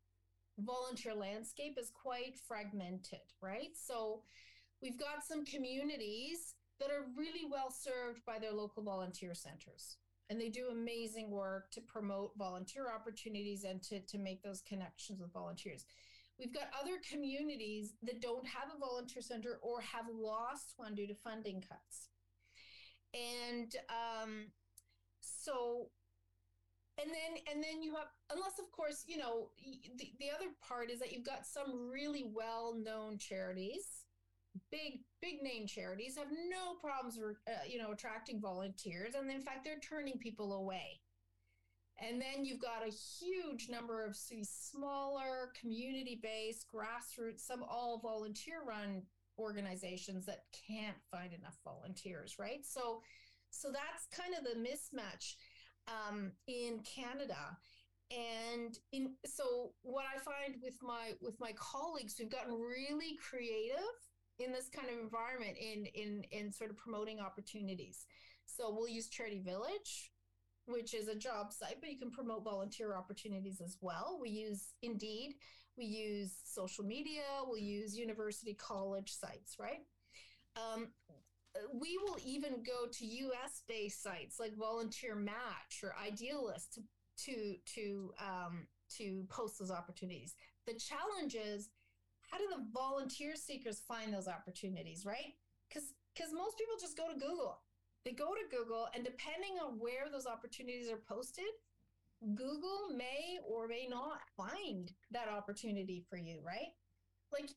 volunteer 0.59 1.15
landscape 1.15 1.79
is 1.79 1.91
quite 1.91 2.37
fragmented, 2.49 3.21
right? 3.41 3.71
So 3.75 4.23
we've 4.83 4.99
got 4.99 5.25
some 5.27 5.45
communities 5.45 6.55
that 6.81 6.91
are 6.91 7.07
really 7.17 7.49
well 7.51 7.71
served 7.71 8.25
by 8.27 8.39
their 8.39 8.53
local 8.53 8.83
volunteer 8.83 9.35
centers. 9.35 9.97
And 10.29 10.41
they 10.41 10.49
do 10.49 10.69
amazing 10.71 11.31
work 11.31 11.71
to 11.73 11.81
promote 11.81 12.33
volunteer 12.39 12.87
opportunities 12.93 13.65
and 13.65 13.83
to, 13.85 14.01
to 14.01 14.19
make 14.19 14.43
those 14.43 14.63
connections 14.63 15.21
with 15.21 15.33
volunteers. 15.33 15.85
We've 16.39 16.55
got 16.55 16.71
other 16.81 16.99
communities 17.09 17.95
that 18.03 18.23
don't 18.23 18.47
have 18.47 18.69
a 18.75 18.79
volunteer 18.79 19.23
center 19.23 19.59
or 19.63 19.81
have 19.83 20.07
lost 20.11 20.75
one 20.77 20.95
due 20.95 21.07
to 21.07 21.15
funding 21.15 21.63
cuts. 21.69 22.09
And 23.13 23.75
um, 23.91 24.47
so 25.21 25.91
and 27.01 27.11
then 27.11 27.43
and 27.53 27.63
then 27.63 27.83
you 27.83 27.95
have 27.95 28.09
unless 28.31 28.59
of 28.59 28.71
course 28.73 29.05
you 29.07 29.17
know 29.17 29.49
the, 29.97 30.13
the 30.19 30.31
other 30.35 30.51
part 30.67 30.91
is 30.91 30.99
that 31.01 31.13
you've 31.13 31.25
got 31.25 31.47
some 31.47 31.91
really 31.91 32.31
well 32.35 32.75
known 32.75 33.19
charities 33.19 34.00
big 34.71 35.01
big 35.21 35.43
name 35.43 35.67
charities 35.67 36.17
have 36.17 36.31
no 36.49 36.75
problems 36.81 37.19
uh, 37.49 37.53
you 37.69 37.79
know 37.79 37.93
attracting 37.93 38.41
volunteers 38.41 39.15
and 39.15 39.31
in 39.31 39.41
fact 39.41 39.65
they're 39.65 39.79
turning 39.79 40.19
people 40.19 40.55
away 40.55 41.01
and 42.03 42.21
then 42.21 42.45
you've 42.45 42.61
got 42.61 42.83
a 42.87 42.91
huge 42.91 43.69
number 43.69 44.05
of 44.05 44.17
smaller 44.17 45.53
community 45.61 46.19
based 46.23 46.67
grassroots 46.75 47.41
some 47.41 47.63
all 47.63 48.01
volunteer 48.03 48.63
run 48.67 49.03
organizations 49.39 50.27
that 50.27 50.45
can't 50.67 50.97
find 51.11 51.33
enough 51.33 51.59
volunteers 51.65 52.37
right 52.39 52.65
so 52.65 53.01
so 53.51 53.69
that's 53.71 54.07
kind 54.15 54.35
of 54.35 54.45
the 54.45 54.59
mismatch 54.59 55.35
um, 55.89 56.33
in 56.47 56.81
Canada. 56.81 57.57
And 58.11 58.77
in 58.93 59.15
so 59.25 59.73
what 59.83 60.05
I 60.05 60.19
find 60.19 60.57
with 60.63 60.79
my 60.83 61.13
with 61.21 61.39
my 61.39 61.53
colleagues, 61.57 62.17
we've 62.19 62.31
gotten 62.31 62.55
really 62.55 63.17
creative 63.17 63.95
in 64.41 64.53
this 64.53 64.69
kind 64.69 64.89
of 64.89 64.99
environment 64.99 65.57
in 65.59 65.87
in 65.87 66.25
in 66.31 66.53
sort 66.53 66.71
of 66.71 66.77
promoting 66.77 67.21
opportunities. 67.21 68.07
So 68.47 68.75
we'll 68.75 68.89
use 68.89 69.09
Charity 69.09 69.41
Village, 69.41 70.11
which 70.67 70.95
is 70.95 71.09
a 71.09 71.15
job 71.15 71.53
site, 71.53 71.77
but 71.81 71.91
you 71.91 71.99
can 71.99 72.11
promote 72.11 72.45
volunteer 72.45 72.95
opportunities 72.95 73.61
as 73.61 73.77
well. 73.81 74.19
We 74.21 74.31
use 74.31 74.75
Indeed, 74.83 75.35
we 75.77 75.85
use 75.85 76.37
social 76.45 76.85
media, 76.85 77.23
we'll 77.47 77.59
use 77.59 77.97
university 77.97 78.55
college 78.55 79.13
sites, 79.13 79.57
right? 79.59 79.85
Um, 80.57 80.89
we 81.73 81.99
will 82.03 82.17
even 82.25 82.63
go 82.63 82.87
to 82.91 83.07
US 83.07 83.63
based 83.69 84.03
sites 84.03 84.39
like 84.39 84.57
Volunteer 84.57 85.15
Match 85.15 85.83
or 85.83 85.95
Idealist 86.03 86.75
to 86.75 86.83
to 87.25 87.57
to 87.75 88.13
um, 88.19 88.67
to 88.97 89.25
post 89.29 89.59
those 89.59 89.71
opportunities. 89.71 90.35
The 90.67 90.75
challenge 90.75 91.35
is 91.35 91.69
how 92.31 92.39
do 92.39 92.47
the 92.51 92.65
volunteer 92.73 93.35
seekers 93.35 93.83
find 93.87 94.13
those 94.15 94.29
opportunities, 94.29 95.05
right? 95.05 95.35
Because 95.69 95.95
because 96.15 96.33
most 96.33 96.59
people 96.59 96.75
just 96.81 96.97
go 96.97 97.09
to 97.09 97.19
Google. 97.19 97.61
They 98.05 98.13
go 98.13 98.35
to 98.35 98.57
Google, 98.57 98.89
and 98.95 99.05
depending 99.05 99.59
on 99.63 99.79
where 99.79 100.11
those 100.11 100.27
opportunities 100.27 100.91
are 100.91 101.03
posted, 101.09 101.53
Google 102.35 102.97
may 102.97 103.39
or 103.47 103.69
may 103.69 103.87
not 103.89 104.21
find 104.37 104.91
that 105.11 105.29
opportunity 105.29 106.05
for 106.09 106.17
you, 106.17 106.41
right? 106.45 106.73
Like, 107.33 107.51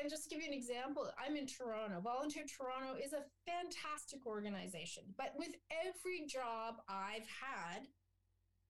and 0.00 0.10
just 0.10 0.24
to 0.24 0.28
give 0.28 0.40
you 0.40 0.48
an 0.48 0.56
example, 0.56 1.10
I'm 1.18 1.36
in 1.36 1.46
Toronto. 1.46 2.00
Volunteer 2.00 2.44
Toronto 2.44 2.98
is 3.02 3.12
a 3.12 3.24
fantastic 3.46 4.26
organization, 4.26 5.04
but 5.16 5.32
with 5.36 5.54
every 5.70 6.26
job 6.26 6.76
I've 6.88 7.26
had, 7.26 7.88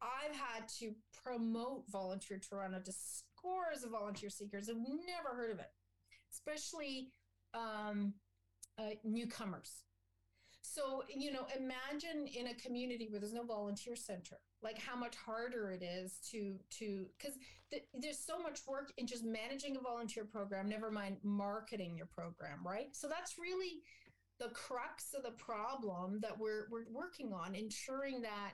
I've 0.00 0.34
had 0.34 0.68
to 0.78 0.94
promote 1.24 1.84
Volunteer 1.90 2.38
Toronto 2.38 2.80
to 2.80 2.92
scores 3.40 3.84
of 3.84 3.90
volunteer 3.90 4.30
seekers 4.30 4.68
who've 4.68 4.76
never 4.76 5.34
heard 5.34 5.50
of 5.50 5.58
it, 5.58 5.70
especially 6.32 7.12
um, 7.54 8.14
uh, 8.78 8.90
newcomers. 9.04 9.84
So, 10.62 11.02
you 11.14 11.32
know, 11.32 11.46
imagine 11.56 12.28
in 12.28 12.48
a 12.48 12.54
community 12.54 13.08
where 13.10 13.18
there's 13.18 13.32
no 13.32 13.44
volunteer 13.44 13.96
center, 13.96 14.36
like 14.62 14.78
how 14.78 14.94
much 14.94 15.16
harder 15.16 15.72
it 15.72 15.82
is 15.82 16.18
to, 16.30 16.56
to, 16.78 17.06
because 17.18 17.36
th- 17.70 17.86
there's 17.94 18.24
so 18.24 18.38
much 18.38 18.60
work 18.68 18.92
in 18.96 19.06
just 19.06 19.24
managing 19.24 19.76
a 19.76 19.80
volunteer 19.80 20.24
program, 20.24 20.68
never 20.68 20.90
mind 20.90 21.16
marketing 21.24 21.96
your 21.96 22.06
program, 22.06 22.60
right? 22.64 22.94
So 22.94 23.08
that's 23.08 23.36
really 23.38 23.82
the 24.38 24.50
crux 24.50 25.12
of 25.16 25.24
the 25.24 25.32
problem 25.32 26.20
that 26.22 26.38
we're, 26.38 26.68
we're 26.70 26.84
working 26.92 27.32
on, 27.32 27.54
ensuring 27.54 28.22
that 28.22 28.52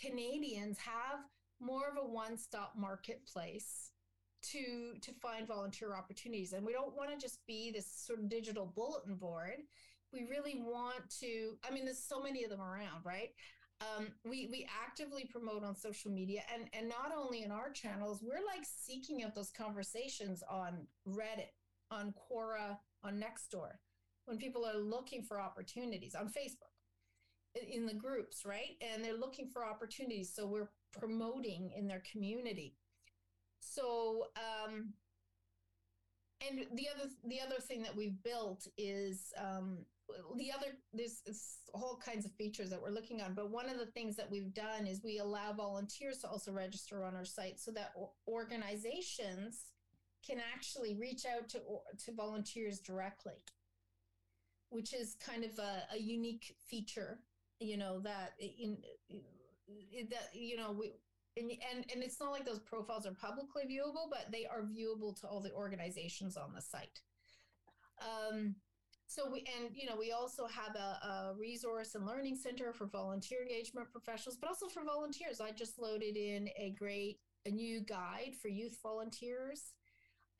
Canadians 0.00 0.78
have 0.78 1.20
more 1.60 1.88
of 1.88 1.96
a 2.02 2.06
one 2.06 2.36
stop 2.36 2.72
marketplace 2.76 3.91
to 4.42 4.94
to 5.00 5.12
find 5.12 5.46
volunteer 5.46 5.94
opportunities. 5.94 6.52
And 6.52 6.64
we 6.66 6.72
don't 6.72 6.96
want 6.96 7.10
to 7.10 7.16
just 7.16 7.44
be 7.46 7.70
this 7.70 7.86
sort 7.90 8.18
of 8.18 8.28
digital 8.28 8.72
bulletin 8.74 9.16
board. 9.16 9.62
We 10.12 10.26
really 10.28 10.60
want 10.60 11.08
to 11.20 11.56
i 11.68 11.72
mean 11.72 11.84
there's 11.84 12.02
so 12.02 12.20
many 12.20 12.44
of 12.44 12.50
them 12.50 12.60
around 12.60 13.04
right? 13.04 13.30
Um, 13.80 14.08
we 14.24 14.48
we 14.50 14.68
actively 14.84 15.24
promote 15.24 15.64
on 15.64 15.74
social 15.76 16.10
media. 16.10 16.42
And 16.52 16.64
and 16.72 16.88
not 16.88 17.12
only 17.16 17.42
in 17.42 17.50
our 17.50 17.70
channels 17.70 18.22
we're 18.22 18.44
like 18.44 18.64
seeking 18.64 19.22
out 19.22 19.34
those 19.34 19.50
conversations 19.50 20.42
on 20.48 20.86
reddit 21.08 21.52
on 21.90 22.12
quora 22.12 22.78
on 23.04 23.20
nextdoor 23.20 23.72
when 24.26 24.38
people 24.38 24.64
are 24.64 24.78
looking 24.78 25.22
for 25.22 25.40
opportunities 25.40 26.14
on 26.14 26.26
facebook 26.26 26.72
in 27.70 27.86
the 27.86 27.94
groups 27.94 28.44
right? 28.44 28.76
And 28.80 29.04
they're 29.04 29.18
looking 29.18 29.48
for 29.48 29.64
opportunities. 29.64 30.32
So 30.34 30.46
we're 30.46 30.70
promoting 30.98 31.70
in 31.76 31.86
their 31.86 32.02
community 32.10 32.76
so 33.62 34.26
um 34.36 34.92
and 36.46 36.66
the 36.74 36.86
other 36.94 37.08
the 37.28 37.40
other 37.40 37.60
thing 37.60 37.82
that 37.82 37.96
we've 37.96 38.20
built 38.22 38.66
is 38.76 39.32
um 39.38 39.78
the 40.36 40.50
other 40.52 40.66
there's, 40.92 41.22
all 41.72 41.98
kinds 42.04 42.26
of 42.26 42.32
features 42.32 42.68
that 42.68 42.82
we're 42.82 42.90
looking 42.90 43.22
on 43.22 43.32
but 43.32 43.50
one 43.50 43.70
of 43.70 43.78
the 43.78 43.86
things 43.86 44.16
that 44.16 44.30
we've 44.30 44.52
done 44.52 44.86
is 44.86 45.00
we 45.02 45.18
allow 45.18 45.52
volunteers 45.52 46.18
to 46.18 46.28
also 46.28 46.52
register 46.52 47.04
on 47.04 47.14
our 47.14 47.24
site 47.24 47.58
so 47.58 47.70
that 47.70 47.92
organizations 48.28 49.72
can 50.26 50.38
actually 50.54 50.94
reach 50.96 51.24
out 51.24 51.48
to 51.48 51.58
to 52.04 52.12
volunteers 52.12 52.80
directly 52.80 53.32
which 54.68 54.92
is 54.92 55.16
kind 55.24 55.44
of 55.44 55.58
a, 55.58 55.82
a 55.94 55.98
unique 55.98 56.54
feature 56.68 57.20
you 57.60 57.76
know 57.76 58.00
that 58.00 58.32
in 58.38 58.76
that 60.10 60.28
you 60.34 60.56
know 60.56 60.72
we 60.72 60.92
and, 61.36 61.50
and 61.50 61.84
and 61.92 62.02
it's 62.02 62.20
not 62.20 62.30
like 62.30 62.44
those 62.44 62.58
profiles 62.58 63.06
are 63.06 63.12
publicly 63.12 63.62
viewable 63.64 64.08
but 64.10 64.26
they 64.30 64.46
are 64.46 64.62
viewable 64.62 65.18
to 65.20 65.26
all 65.26 65.40
the 65.40 65.52
organizations 65.52 66.36
on 66.36 66.52
the 66.54 66.60
site. 66.60 67.00
Um, 68.00 68.56
so 69.06 69.30
we 69.30 69.44
and 69.60 69.70
you 69.74 69.86
know 69.88 69.96
we 69.98 70.12
also 70.12 70.46
have 70.46 70.74
a, 70.76 71.06
a, 71.06 71.34
resource 71.38 71.94
and 71.94 72.06
learning 72.06 72.36
center 72.36 72.72
for 72.72 72.86
volunteer 72.86 73.42
engagement 73.42 73.90
professionals 73.90 74.38
but 74.40 74.48
also 74.48 74.68
for 74.68 74.84
volunteers. 74.84 75.40
I 75.40 75.50
just 75.50 75.78
loaded 75.78 76.16
in 76.16 76.48
a 76.56 76.74
great 76.78 77.20
a 77.46 77.50
new 77.50 77.80
guide 77.80 78.34
for 78.40 78.48
youth 78.48 78.78
volunteers. 78.82 79.72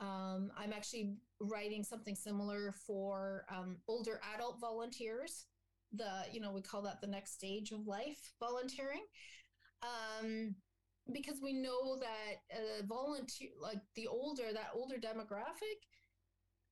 Um, 0.01 0.51
i'm 0.57 0.73
actually 0.73 1.15
writing 1.39 1.85
something 1.85 2.17
similar 2.17 2.75
for 2.87 3.45
um, 3.49 3.77
older 3.87 4.21
adult 4.35 4.59
volunteers 4.59 5.47
the 5.93 6.25
you 6.33 6.41
know 6.41 6.51
we 6.51 6.61
call 6.61 6.83
that 6.83 7.01
the 7.01 7.07
next 7.07 7.35
stage 7.35 7.73
of 7.73 7.87
life 7.87 8.33
volunteering. 8.41 9.05
Um, 9.83 10.55
because 11.13 11.41
we 11.43 11.53
know 11.53 11.99
that 11.99 12.57
uh, 12.57 12.87
volunteer 12.87 13.51
like 13.61 13.81
the 13.97 14.07
older 14.07 14.53
that 14.53 14.71
older 14.75 14.97
demographic 14.97 15.83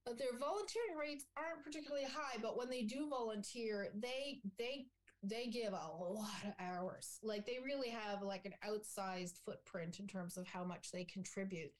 uh, 0.07 0.13
their 0.17 0.39
volunteering 0.39 0.97
rates 0.99 1.25
aren't 1.37 1.65
particularly 1.65 2.07
high 2.07 2.39
but 2.41 2.57
when 2.57 2.71
they 2.71 2.83
do 2.83 3.09
volunteer 3.09 3.89
they 4.01 4.41
they 4.59 4.87
they 5.23 5.47
give 5.47 5.73
a 5.73 6.03
lot 6.03 6.45
of 6.45 6.55
hours. 6.59 7.19
Like 7.23 7.47
they 7.47 7.59
really 7.65 7.91
have 7.91 8.23
like 8.23 8.47
an 8.47 8.55
outsized 8.67 9.39
footprint 9.45 10.01
in 10.01 10.07
terms 10.07 10.37
of 10.37 10.47
how 10.47 10.65
much 10.65 10.91
they 10.93 11.05
contribute. 11.05 11.73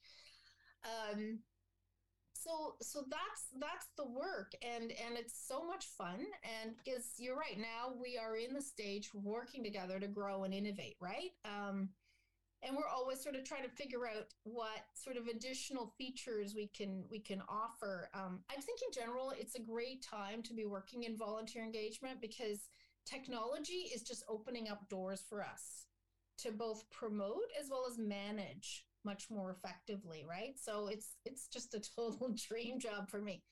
Um 0.85 1.39
so 2.33 2.75
so 2.81 3.03
that's 3.07 3.45
that's 3.59 3.87
the 3.97 4.05
work 4.05 4.51
and 4.63 4.91
and 4.91 5.15
it's 5.15 5.47
so 5.47 5.63
much 5.63 5.85
fun 5.85 6.25
and 6.43 6.73
because 6.83 7.13
you're 7.19 7.35
right 7.35 7.59
now 7.59 7.93
we 8.01 8.17
are 8.17 8.35
in 8.35 8.55
the 8.55 8.61
stage 8.61 9.11
working 9.13 9.63
together 9.63 9.99
to 9.99 10.07
grow 10.07 10.43
and 10.43 10.53
innovate 10.53 10.95
right? 10.99 11.31
Um 11.45 11.89
and 12.63 12.75
we're 12.75 12.87
always 12.87 13.21
sort 13.21 13.35
of 13.35 13.43
trying 13.43 13.63
to 13.63 13.69
figure 13.69 14.05
out 14.05 14.27
what 14.43 14.85
sort 14.93 15.17
of 15.17 15.27
additional 15.27 15.93
features 15.97 16.53
we 16.55 16.67
can 16.67 17.03
we 17.09 17.19
can 17.19 17.41
offer. 17.49 18.09
Um, 18.13 18.39
i 18.49 18.55
think 18.55 18.79
in 18.85 18.91
general 18.93 19.33
it's 19.37 19.55
a 19.55 19.61
great 19.61 20.03
time 20.03 20.41
to 20.43 20.53
be 20.53 20.65
working 20.65 21.03
in 21.03 21.17
volunteer 21.17 21.63
engagement 21.63 22.21
because 22.21 22.69
technology 23.05 23.89
is 23.93 24.03
just 24.03 24.23
opening 24.29 24.69
up 24.69 24.87
doors 24.89 25.23
for 25.27 25.43
us 25.43 25.85
to 26.39 26.51
both 26.51 26.89
promote 26.91 27.49
as 27.59 27.67
well 27.69 27.85
as 27.89 27.97
manage 27.97 28.85
much 29.03 29.25
more 29.29 29.51
effectively 29.51 30.25
right? 30.27 30.53
So 30.59 30.87
it's 30.87 31.15
it's 31.25 31.47
just 31.47 31.73
a 31.73 31.81
total 31.95 32.35
dream 32.47 32.79
job 32.79 33.09
for 33.09 33.21
me. 33.21 33.43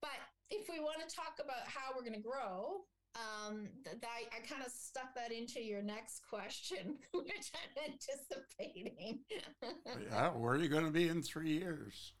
But 0.00 0.18
if 0.50 0.68
we 0.68 0.80
want 0.80 0.98
to 1.06 1.14
talk 1.14 1.38
about 1.42 1.66
how 1.66 1.94
we're 1.94 2.02
going 2.02 2.20
to 2.20 2.28
grow 2.28 2.82
um 3.14 3.68
th- 3.84 3.96
I, 4.02 4.36
I 4.36 4.40
kind 4.46 4.62
of 4.64 4.72
stuck 4.72 5.14
that 5.14 5.32
into 5.32 5.62
your 5.62 5.82
next 5.82 6.22
question 6.28 6.96
which 7.12 7.52
i'm 7.54 7.92
anticipating 7.92 9.20
yeah 10.10 10.30
where 10.30 10.54
are 10.54 10.58
you 10.58 10.68
going 10.68 10.86
to 10.86 10.90
be 10.90 11.08
in 11.08 11.22
three 11.22 11.52
years 11.52 12.12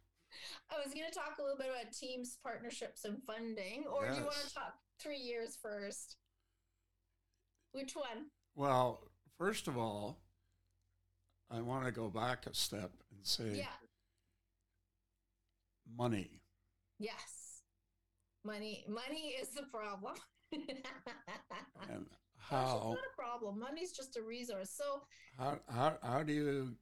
i 0.70 0.76
was 0.84 0.92
going 0.94 1.06
to 1.10 1.14
talk 1.18 1.38
a 1.38 1.42
little 1.42 1.56
bit 1.56 1.68
about 1.68 1.92
teams 1.92 2.38
partnerships 2.42 3.04
and 3.04 3.22
funding 3.26 3.84
or 3.92 4.04
yes. 4.04 4.14
do 4.14 4.20
you 4.20 4.26
want 4.26 4.46
to 4.46 4.54
talk 4.54 4.74
three 5.00 5.18
years 5.18 5.56
first 5.62 6.16
which 7.72 7.94
one 7.94 8.26
well 8.54 9.00
first 9.38 9.68
of 9.68 9.78
all 9.78 10.18
I 11.54 11.60
want 11.60 11.84
to 11.84 11.92
go 11.92 12.08
back 12.08 12.46
a 12.46 12.54
step 12.54 12.90
and 13.10 13.26
say 13.26 13.58
yeah. 13.58 13.76
money. 15.98 16.40
Yes. 16.98 17.60
Money 18.44 18.84
money 18.88 19.34
is 19.40 19.50
the 19.50 19.64
problem. 19.64 20.14
and 20.52 22.06
how 22.36 22.76
it's 22.76 22.84
not 22.84 22.98
a 22.98 23.16
problem. 23.16 23.58
Money's 23.58 23.92
just 23.92 24.16
a 24.16 24.22
resource. 24.22 24.70
So 24.70 25.02
how, 25.38 25.58
how 25.68 25.98
how 26.02 26.22
do 26.22 26.32
you 26.32 26.76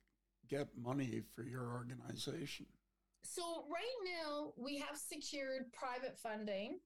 get 0.49 0.69
money 0.77 1.23
for 1.35 1.45
your 1.45 1.73
organization? 1.73 2.67
So 3.23 3.65
right 3.71 3.99
now 4.05 4.53
we 4.57 4.79
have 4.79 4.97
secured 4.97 5.73
private 5.73 6.19
funding 6.19 6.81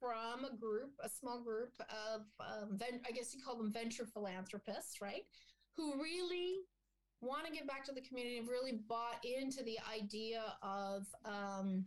from 0.00 0.44
a 0.44 0.56
group, 0.56 0.92
a 1.02 1.08
small 1.08 1.42
group 1.42 1.72
of, 1.90 2.22
um, 2.40 2.76
ven- 2.76 3.00
I 3.06 3.12
guess 3.12 3.34
you 3.34 3.42
call 3.42 3.56
them 3.56 3.72
venture 3.72 4.06
philanthropists, 4.06 5.00
right? 5.00 5.22
Who 5.76 6.02
really 6.02 6.60
want 7.20 7.46
to 7.46 7.52
give 7.52 7.66
back 7.66 7.84
to 7.84 7.92
the 7.92 8.02
community 8.02 8.38
and 8.38 8.48
really 8.48 8.80
bought 8.88 9.24
into 9.24 9.62
the 9.64 9.78
idea 9.92 10.42
of 10.62 11.06
um, 11.24 11.84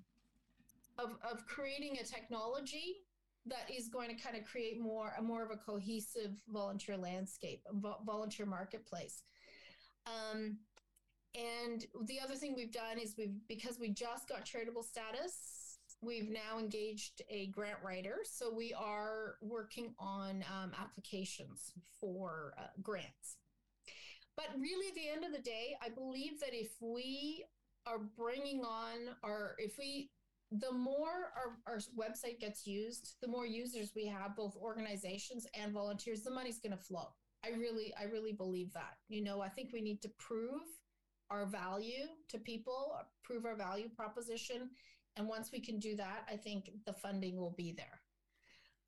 of, 0.97 1.15
of 1.23 1.45
creating 1.47 1.97
a 2.01 2.03
technology 2.03 2.97
that 3.45 3.69
is 3.75 3.87
going 3.87 4.15
to 4.15 4.21
kind 4.21 4.35
of 4.35 4.45
create 4.45 4.79
more 4.79 5.13
a 5.17 5.21
more 5.21 5.43
of 5.43 5.51
a 5.51 5.57
cohesive 5.57 6.31
volunteer 6.47 6.97
landscape, 6.97 7.61
vo- 7.71 7.99
volunteer 8.05 8.45
marketplace. 8.45 9.23
Um, 10.05 10.57
and 11.35 11.85
the 12.05 12.19
other 12.19 12.35
thing 12.35 12.55
we've 12.55 12.71
done 12.71 12.97
is 12.97 13.15
we've 13.17 13.35
because 13.47 13.79
we 13.79 13.89
just 13.89 14.27
got 14.27 14.45
charitable 14.45 14.83
status, 14.83 15.77
we've 16.01 16.29
now 16.29 16.59
engaged 16.59 17.21
a 17.29 17.47
grant 17.47 17.77
writer. 17.83 18.17
So 18.23 18.51
we 18.53 18.73
are 18.73 19.35
working 19.41 19.93
on 19.99 20.43
um, 20.51 20.71
applications 20.79 21.71
for 21.99 22.53
uh, 22.57 22.67
grants. 22.81 23.37
But 24.35 24.47
really, 24.57 24.87
at 24.87 24.95
the 24.95 25.09
end 25.09 25.25
of 25.25 25.33
the 25.33 25.43
day, 25.43 25.75
I 25.83 25.89
believe 25.89 26.39
that 26.39 26.53
if 26.53 26.71
we 26.79 27.43
are 27.85 27.99
bringing 27.99 28.61
on, 28.61 29.15
or 29.21 29.55
if 29.57 29.77
we 29.77 30.09
the 30.51 30.71
more 30.71 31.31
our, 31.35 31.57
our 31.67 31.77
website 31.97 32.39
gets 32.39 32.65
used, 32.65 33.15
the 33.21 33.27
more 33.27 33.45
users 33.45 33.91
we 33.95 34.05
have, 34.07 34.35
both 34.35 34.55
organizations 34.55 35.45
and 35.53 35.71
volunteers, 35.71 36.23
the 36.23 36.31
money's 36.31 36.59
going 36.59 36.75
to 36.75 36.83
flow. 36.83 37.09
I 37.45 37.49
really, 37.49 37.93
I 37.99 38.05
really 38.05 38.33
believe 38.33 38.73
that. 38.73 38.97
You 39.07 39.23
know, 39.23 39.41
I 39.41 39.49
think 39.49 39.71
we 39.71 39.81
need 39.81 40.01
to 40.01 40.09
prove 40.17 40.61
our 41.29 41.45
value 41.45 42.05
to 42.29 42.39
people, 42.39 42.93
prove 43.23 43.45
our 43.45 43.55
value 43.55 43.89
proposition. 43.95 44.71
And 45.15 45.27
once 45.27 45.51
we 45.51 45.59
can 45.59 45.79
do 45.79 45.95
that, 45.97 46.25
I 46.31 46.35
think 46.35 46.71
the 46.85 46.93
funding 46.93 47.37
will 47.37 47.53
be 47.55 47.71
there. 47.71 48.01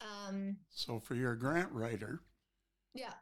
Um, 0.01 0.57
So 0.69 0.99
for 0.99 1.13
your 1.15 1.35
grant 1.35 1.71
writer, 1.71 2.21
yeah. 2.95 3.13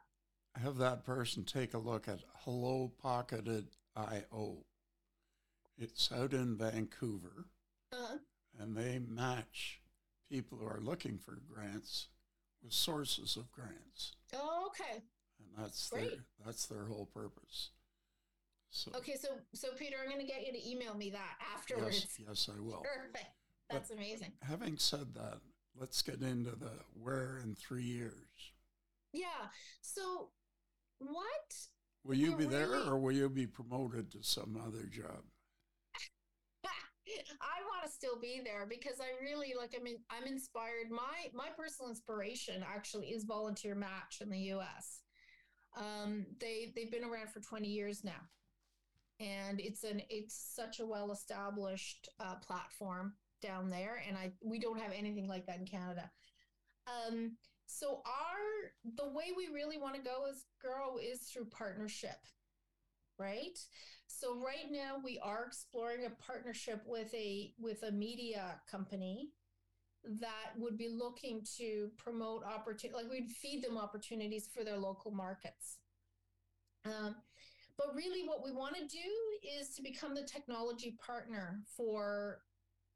have 0.56 0.78
that 0.78 1.04
person 1.04 1.44
take 1.44 1.74
a 1.74 1.78
look 1.78 2.08
at 2.08 2.20
Hello 2.38 2.90
Pocketed 3.02 3.66
IO. 3.94 4.64
It's 5.76 6.10
out 6.10 6.32
in 6.32 6.56
Vancouver, 6.56 7.46
Uh, 7.92 8.16
and 8.60 8.76
they 8.76 9.00
match 9.08 9.80
people 10.30 10.58
who 10.58 10.66
are 10.66 10.80
looking 10.80 11.18
for 11.18 11.38
grants 11.52 12.08
with 12.62 12.72
sources 12.72 13.36
of 13.36 13.50
grants, 13.50 14.12
oh, 14.34 14.68
okay. 14.68 15.02
and 15.38 15.64
that's 15.64 15.88
Great. 15.88 16.10
their 16.10 16.18
that's 16.44 16.66
their 16.66 16.84
whole 16.84 17.06
purpose. 17.06 17.70
So 18.70 18.92
Okay. 18.96 19.16
So, 19.20 19.28
so 19.52 19.68
Peter, 19.76 19.96
I'm 20.02 20.08
going 20.08 20.24
to 20.24 20.32
get 20.32 20.46
you 20.46 20.52
to 20.52 20.70
email 20.70 20.94
me 20.94 21.10
that 21.10 21.38
afterwards. 21.54 22.06
yes, 22.18 22.26
yes, 22.28 22.50
I 22.56 22.60
will. 22.60 22.82
Perfect. 22.82 23.26
That's 23.68 23.90
amazing. 23.90 24.32
Having 24.42 24.78
said 24.78 25.14
that, 25.14 25.38
let's 25.78 26.02
get 26.02 26.22
into 26.22 26.50
the 26.50 26.70
where 26.94 27.40
in 27.42 27.54
three 27.54 27.82
years. 27.82 28.14
Yeah. 29.12 29.48
So, 29.80 30.28
what 30.98 31.56
Will 32.04 32.16
you 32.16 32.34
be 32.34 32.46
there, 32.46 32.72
or 32.72 32.98
will 32.98 33.12
you 33.12 33.28
be 33.28 33.46
promoted 33.46 34.10
to 34.12 34.22
some 34.22 34.60
other 34.66 34.84
job? 34.84 35.22
I 37.40 37.62
want 37.64 37.84
to 37.84 37.90
still 37.90 38.18
be 38.20 38.40
there 38.44 38.66
because 38.68 39.00
I 39.00 39.22
really 39.22 39.54
like. 39.58 39.74
I 39.78 39.82
mean, 39.82 39.98
I'm 40.10 40.26
inspired. 40.26 40.90
My 40.90 41.30
my 41.34 41.48
personal 41.56 41.90
inspiration 41.90 42.64
actually 42.66 43.08
is 43.08 43.24
Volunteer 43.24 43.74
Match 43.74 44.18
in 44.20 44.30
the 44.30 44.38
U.S. 44.54 45.00
Um, 45.76 46.26
they 46.40 46.72
they've 46.74 46.90
been 46.90 47.04
around 47.04 47.30
for 47.30 47.40
20 47.40 47.68
years 47.68 48.04
now, 48.04 48.20
and 49.18 49.60
it's 49.60 49.84
an 49.84 50.02
it's 50.08 50.52
such 50.54 50.80
a 50.80 50.86
well 50.86 51.12
established 51.12 52.08
uh, 52.18 52.36
platform 52.36 53.14
down 53.42 53.70
there, 53.70 54.02
and 54.06 54.16
I 54.16 54.32
we 54.42 54.58
don't 54.58 54.80
have 54.80 54.92
anything 54.92 55.28
like 55.28 55.46
that 55.46 55.58
in 55.58 55.66
Canada. 55.66 56.10
Um, 56.86 57.36
so 57.66 58.02
our 58.04 58.72
the 58.96 59.08
way 59.08 59.32
we 59.36 59.48
really 59.54 59.78
want 59.78 59.94
to 59.94 60.02
go 60.02 60.26
as 60.28 60.44
grow 60.60 60.98
is 60.98 61.20
through 61.20 61.46
partnership, 61.46 62.18
right? 63.20 63.58
So 64.06 64.36
right 64.36 64.70
now 64.70 64.96
we 65.04 65.18
are 65.22 65.44
exploring 65.46 66.06
a 66.06 66.22
partnership 66.22 66.82
with 66.86 67.12
a 67.14 67.52
with 67.60 67.82
a 67.82 67.92
media 67.92 68.60
company 68.68 69.28
that 70.04 70.58
would 70.58 70.78
be 70.78 70.88
looking 70.88 71.44
to 71.58 71.90
promote 71.98 72.42
opportunity 72.44 72.96
like 72.96 73.12
we'd 73.12 73.30
feed 73.30 73.62
them 73.62 73.76
opportunities 73.76 74.48
for 74.52 74.64
their 74.64 74.78
local 74.78 75.10
markets. 75.10 75.76
Um, 76.86 77.16
but 77.76 77.94
really 77.94 78.26
what 78.26 78.42
we 78.42 78.52
want 78.52 78.74
to 78.76 78.86
do 78.86 79.58
is 79.60 79.74
to 79.76 79.82
become 79.82 80.14
the 80.14 80.22
technology 80.22 80.96
partner 81.04 81.60
for 81.76 82.40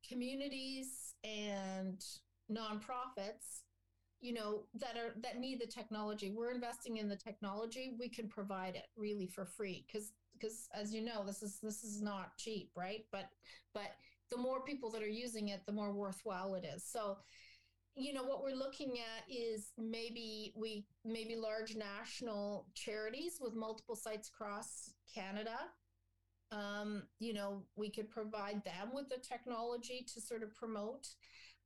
communities 0.09 1.15
and 1.23 2.03
nonprofits 2.51 3.64
you 4.25 4.33
know 4.33 4.63
that 4.75 4.97
are 4.97 5.15
that 5.23 5.39
need 5.39 5.61
the 5.61 5.67
technology. 5.67 6.31
We're 6.31 6.53
investing 6.53 6.97
in 6.97 7.09
the 7.09 7.17
technology. 7.17 7.95
We 7.99 8.09
can 8.09 8.29
provide 8.29 8.75
it 8.75 8.87
really 8.97 9.27
for 9.27 9.45
free 9.45 9.85
because 9.87 10.13
because 10.33 10.69
as 10.75 10.95
you 10.95 11.03
know 11.03 11.25
this 11.27 11.43
is 11.43 11.59
this 11.63 11.85
is 11.85 12.01
not 12.01 12.37
cheap 12.39 12.71
right? 12.75 13.05
But 13.13 13.29
but 13.75 13.93
the 14.31 14.39
more 14.39 14.63
people 14.63 14.91
that 14.93 15.03
are 15.03 15.19
using 15.25 15.49
it 15.49 15.61
the 15.67 15.73
more 15.73 15.93
worthwhile 15.93 16.55
it 16.55 16.65
is. 16.65 16.85
So 16.85 17.19
you 17.97 18.15
know 18.15 18.25
what 18.25 18.43
we're 18.43 18.57
looking 18.57 18.95
at 18.99 19.31
is 19.31 19.73
maybe 19.77 20.55
we 20.57 20.87
maybe 21.05 21.37
large 21.37 21.77
national 21.77 22.67
charities 22.75 23.39
with 23.41 23.55
multiple 23.55 23.95
sites 23.95 24.29
across 24.29 24.91
canada 25.15 25.57
um, 26.51 27.05
you 27.19 27.33
know 27.33 27.63
we 27.77 27.91
could 27.91 28.11
provide 28.11 28.65
them 28.65 28.91
with 28.93 29.09
the 29.09 29.19
technology 29.19 30.07
to 30.15 30.21
sort 30.21 30.43
of 30.43 30.55
promote. 30.55 31.09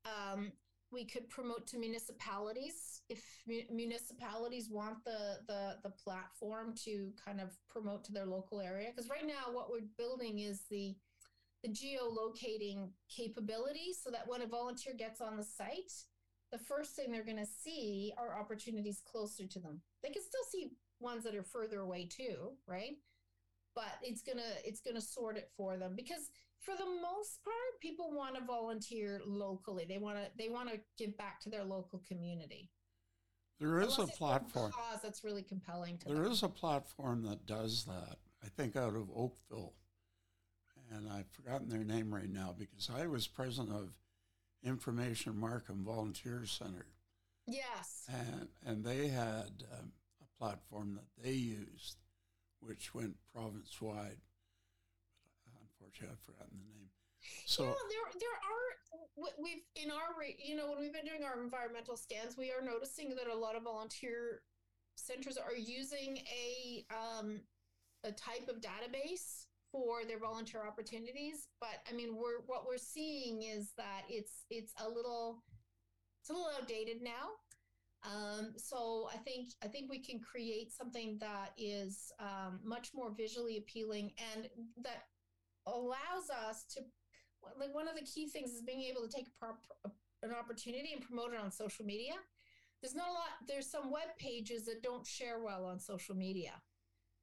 Um, 0.05 0.53
we 0.90 1.05
could 1.05 1.29
promote 1.29 1.66
to 1.68 1.79
municipalities. 1.79 3.03
If 3.09 3.22
mu- 3.46 3.74
municipalities 3.74 4.68
want 4.70 5.05
the, 5.05 5.38
the 5.46 5.77
the 5.83 5.90
platform 5.90 6.74
to 6.85 7.12
kind 7.22 7.40
of 7.40 7.51
promote 7.68 8.05
to 8.05 8.12
their 8.12 8.27
local 8.27 8.61
area 8.61 8.88
because 8.94 9.11
right 9.11 9.27
now 9.27 9.53
what 9.53 9.70
we're 9.70 9.87
building 9.96 10.40
is 10.40 10.62
the 10.70 10.94
the 11.62 11.68
geolocating 11.68 12.90
capability 13.09 13.92
so 13.92 14.11
that 14.11 14.29
when 14.29 14.42
a 14.42 14.46
volunteer 14.46 14.94
gets 14.96 15.20
on 15.20 15.37
the 15.37 15.42
site 15.42 15.92
the 16.53 16.59
first 16.59 16.92
thing 16.92 17.11
they're 17.11 17.24
going 17.24 17.37
to 17.37 17.46
see 17.46 18.12
are 18.16 18.38
opportunities 18.38 19.03
closer 19.05 19.46
to 19.46 19.59
them. 19.59 19.83
They 20.03 20.11
can 20.11 20.22
still 20.22 20.44
see 20.51 20.70
ones 21.01 21.24
that 21.24 21.35
are 21.35 21.42
further 21.42 21.81
away 21.81 22.07
too 22.07 22.53
right 22.66 22.96
but 23.79 23.95
it's 24.03 24.23
gonna 24.23 24.53
it's 24.64 24.81
gonna 24.81 25.01
sort 25.01 25.37
it 25.37 25.49
for 25.57 25.77
them 25.77 25.93
because 25.97 26.25
for 26.61 26.75
the 26.77 26.85
most 27.09 27.43
part 27.45 27.81
people 27.81 28.11
want 28.12 28.35
to 28.35 28.43
volunteer 28.45 29.21
locally 29.25 29.85
they 29.88 29.99
want 29.99 30.17
to 30.19 30.25
they 30.37 30.49
want 30.49 30.69
to 30.69 30.81
give 30.99 31.17
back 31.17 31.41
to 31.41 31.49
their 31.49 31.64
local 31.64 32.01
community 32.09 32.71
There 33.61 33.81
is 33.81 33.97
a 33.99 34.03
Unless 34.03 34.14
a 34.14 34.19
platform. 34.19 34.73
cause 34.73 35.01
that's 35.03 35.23
really 35.25 35.43
compelling 35.43 35.99
to 35.99 36.07
There 36.09 36.25
them. 36.25 36.33
is 36.33 36.43
a 36.43 36.49
platform 36.49 37.23
that 37.29 37.47
does 37.47 37.85
that. 37.85 38.17
I 38.45 38.49
think 38.57 38.77
out 38.77 38.95
of 38.95 39.09
Oakville, 39.11 39.75
and 40.95 41.09
I've 41.11 41.29
forgotten 41.31 41.69
their 41.69 41.85
name 41.85 42.14
right 42.14 42.31
now 42.31 42.55
because 42.57 42.88
I 42.88 43.07
was 43.07 43.27
president 43.27 43.73
of 43.75 43.91
Information 44.64 45.37
Markham 45.38 45.85
Volunteer 45.85 46.45
Center, 46.47 46.87
yes 47.47 48.05
and 48.09 48.49
and 48.67 48.85
they 48.85 49.09
had 49.09 49.64
um, 49.79 49.93
a 50.23 50.38
platform 50.38 50.95
that 50.95 51.23
they 51.23 51.33
used, 51.33 51.97
which 52.61 52.94
went 52.94 53.16
province 53.33 53.81
wide. 53.81 54.18
Unfortunately, 55.61 56.12
I've 56.12 56.25
forgotten 56.25 56.59
the 56.59 56.73
name. 56.75 56.88
So 57.47 57.64
yeah, 57.64 57.73
there 57.88 58.21
there 58.21 58.38
are 58.38 59.33
we've 59.38 59.62
in 59.77 59.90
our 59.90 60.14
you 60.38 60.57
know 60.57 60.71
when 60.71 60.81
we've 60.81 60.92
been 60.92 61.05
doing 61.05 61.25
our 61.25 61.42
environmental 61.42 61.97
scans, 61.97 62.37
we 62.37 62.51
are 62.51 62.62
noticing 62.62 63.11
that 63.11 63.27
a 63.27 63.37
lot 63.37 63.57
of 63.57 63.64
volunteer 63.64 64.42
centers 64.94 65.37
are 65.37 65.55
using 65.55 66.18
a 66.31 66.85
um, 66.90 67.40
a 68.05 68.12
type 68.12 68.49
of 68.49 68.61
database 68.61 69.47
for 69.71 70.05
their 70.07 70.18
volunteer 70.18 70.66
opportunities. 70.66 71.49
But 71.61 71.81
I 71.88 71.94
mean, 71.94 72.16
we're 72.16 72.42
what 72.47 72.66
we're 72.66 72.79
seeing 72.79 73.42
is 73.42 73.73
that 73.77 74.03
it's 74.09 74.44
it's 74.51 74.73
a 74.85 74.88
little 74.88 75.42
it's 76.21 76.31
a 76.31 76.33
little 76.33 76.51
outdated 76.59 77.03
now. 77.03 77.38
Um, 78.05 78.53
so 78.57 79.09
I 79.13 79.17
think 79.17 79.51
I 79.63 79.67
think 79.67 79.91
we 79.91 79.99
can 79.99 80.21
create 80.21 80.73
something 80.73 81.19
that 81.21 81.51
is 81.59 82.13
um, 82.21 82.61
much 82.63 82.91
more 82.95 83.11
visually 83.17 83.59
appealing 83.59 84.13
and 84.35 84.49
that 84.85 85.07
allows 85.67 86.31
us 86.49 86.65
to 86.75 86.81
like 87.59 87.75
one 87.75 87.89
of 87.89 87.97
the 87.97 88.07
key 88.07 88.29
things 88.29 88.51
is 88.51 88.63
being 88.63 88.83
able 88.83 89.03
to 89.03 89.09
take 89.09 89.27
a 89.43 89.91
an 90.23 90.33
opportunity 90.33 90.93
and 90.93 91.03
promote 91.03 91.33
it 91.33 91.41
on 91.41 91.51
social 91.51 91.85
media. 91.85 92.15
There's 92.83 92.95
not 92.95 93.09
a 93.09 93.13
lot. 93.13 93.29
There's 93.47 93.71
some 93.71 93.91
web 93.91 94.09
pages 94.19 94.65
that 94.67 94.83
don't 94.83 95.07
share 95.07 95.43
well 95.43 95.65
on 95.65 95.81
social 95.81 96.15
media, 96.15 96.53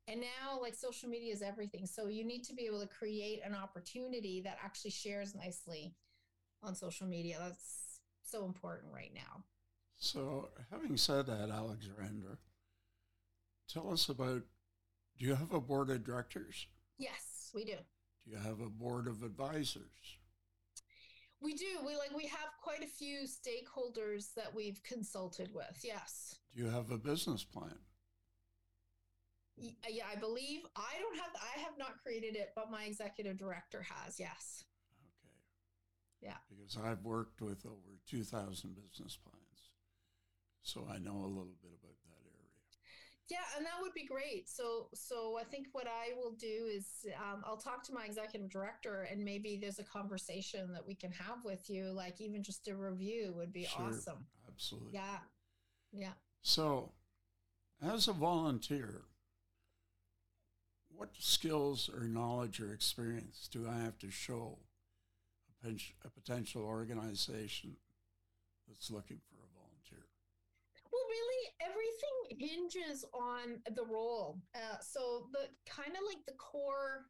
and 0.07 0.21
now 0.21 0.59
like 0.61 0.75
social 0.75 1.09
media 1.09 1.33
is 1.33 1.41
everything. 1.41 1.85
So 1.85 2.07
you 2.07 2.25
need 2.25 2.43
to 2.45 2.53
be 2.53 2.65
able 2.65 2.81
to 2.81 2.87
create 2.87 3.39
an 3.45 3.55
opportunity 3.55 4.41
that 4.41 4.57
actually 4.63 4.91
shares 4.91 5.35
nicely 5.35 5.95
on 6.61 6.75
social 6.75 7.07
media. 7.07 7.37
That's 7.39 7.99
so 8.23 8.45
important 8.45 8.93
right 8.93 9.11
now. 9.13 9.43
So, 9.97 10.49
having 10.71 10.97
said 10.97 11.25
that, 11.27 11.49
Aleksandra, 11.49 12.37
tell 13.67 13.91
us 13.91 14.09
about 14.09 14.43
do 15.17 15.25
you 15.25 15.35
have 15.35 15.53
a 15.53 15.61
board 15.61 15.89
of 15.89 16.03
directors? 16.03 16.67
Yes, 16.97 17.51
we 17.53 17.63
do. 17.63 17.75
Do 18.25 18.31
you 18.31 18.37
have 18.37 18.59
a 18.59 18.69
board 18.69 19.07
of 19.07 19.23
advisors? 19.23 20.17
We 21.41 21.53
do. 21.53 21.65
We 21.85 21.95
like 21.95 22.15
we 22.15 22.27
have 22.27 22.49
quite 22.61 22.83
a 22.83 22.87
few 22.87 23.21
stakeholders 23.23 24.33
that 24.35 24.53
we've 24.53 24.81
consulted 24.83 25.53
with. 25.53 25.79
Yes. 25.83 26.39
Do 26.55 26.63
you 26.63 26.69
have 26.69 26.91
a 26.91 26.97
business 26.97 27.43
plan? 27.43 27.77
Uh, 29.61 29.69
Yeah, 29.89 30.05
I 30.11 30.15
believe 30.19 30.61
I 30.75 30.99
don't 30.99 31.15
have 31.17 31.31
I 31.35 31.59
have 31.59 31.77
not 31.77 32.01
created 32.01 32.35
it, 32.35 32.51
but 32.55 32.71
my 32.71 32.83
executive 32.83 33.37
director 33.37 33.83
has. 33.83 34.19
Yes. 34.19 34.63
Okay. 34.99 35.35
Yeah. 36.21 36.37
Because 36.49 36.77
I've 36.83 37.03
worked 37.03 37.41
with 37.41 37.65
over 37.65 37.99
2,000 38.09 38.75
business 38.75 39.17
plans, 39.17 39.34
so 40.65 40.87
I 40.91 40.97
know 40.97 41.13
a 41.23 41.29
little 41.29 41.55
bit 41.61 41.71
about 41.79 41.95
that 42.03 42.21
area. 42.25 42.49
Yeah, 43.29 43.45
and 43.57 43.65
that 43.65 43.73
would 43.81 43.93
be 43.93 44.05
great. 44.05 44.49
So, 44.49 44.89
so 44.93 45.37
I 45.39 45.43
think 45.43 45.67
what 45.71 45.87
I 45.87 46.13
will 46.15 46.33
do 46.33 46.67
is 46.71 47.05
um, 47.17 47.43
I'll 47.45 47.57
talk 47.57 47.83
to 47.85 47.93
my 47.93 48.05
executive 48.05 48.49
director, 48.49 49.07
and 49.09 49.23
maybe 49.23 49.57
there's 49.61 49.79
a 49.79 49.83
conversation 49.83 50.73
that 50.73 50.85
we 50.85 50.95
can 50.95 51.11
have 51.11 51.43
with 51.45 51.69
you, 51.69 51.91
like 51.91 52.19
even 52.19 52.43
just 52.43 52.67
a 52.67 52.75
review 52.75 53.33
would 53.35 53.53
be 53.53 53.65
Sure. 53.65 53.85
awesome. 53.87 54.25
Absolutely. 54.51 54.93
Yeah, 54.93 55.17
yeah. 55.91 56.13
So, 56.41 56.91
as 57.81 58.07
a 58.07 58.13
volunteer, 58.13 59.01
what 60.89 61.09
skills 61.19 61.89
or 61.93 62.07
knowledge 62.07 62.59
or 62.59 62.73
experience 62.73 63.47
do 63.51 63.67
I 63.67 63.83
have 63.83 63.97
to 63.99 64.11
show 64.11 64.59
a 66.03 66.09
potential 66.09 66.61
organization 66.63 67.77
that's 68.67 68.91
looking 68.91 69.17
for 69.27 69.35
a 69.35 69.37
volunteer? 69.37 69.41
Well, 69.41 69.44
really, 71.15 71.43
everything 71.61 72.49
hinges 72.49 73.05
on 73.13 73.61
the 73.75 73.85
role. 73.85 74.39
Uh, 74.53 74.77
so 74.81 75.27
the 75.31 75.47
kind 75.71 75.91
of 75.91 76.03
like 76.07 76.25
the 76.25 76.33
core, 76.33 77.05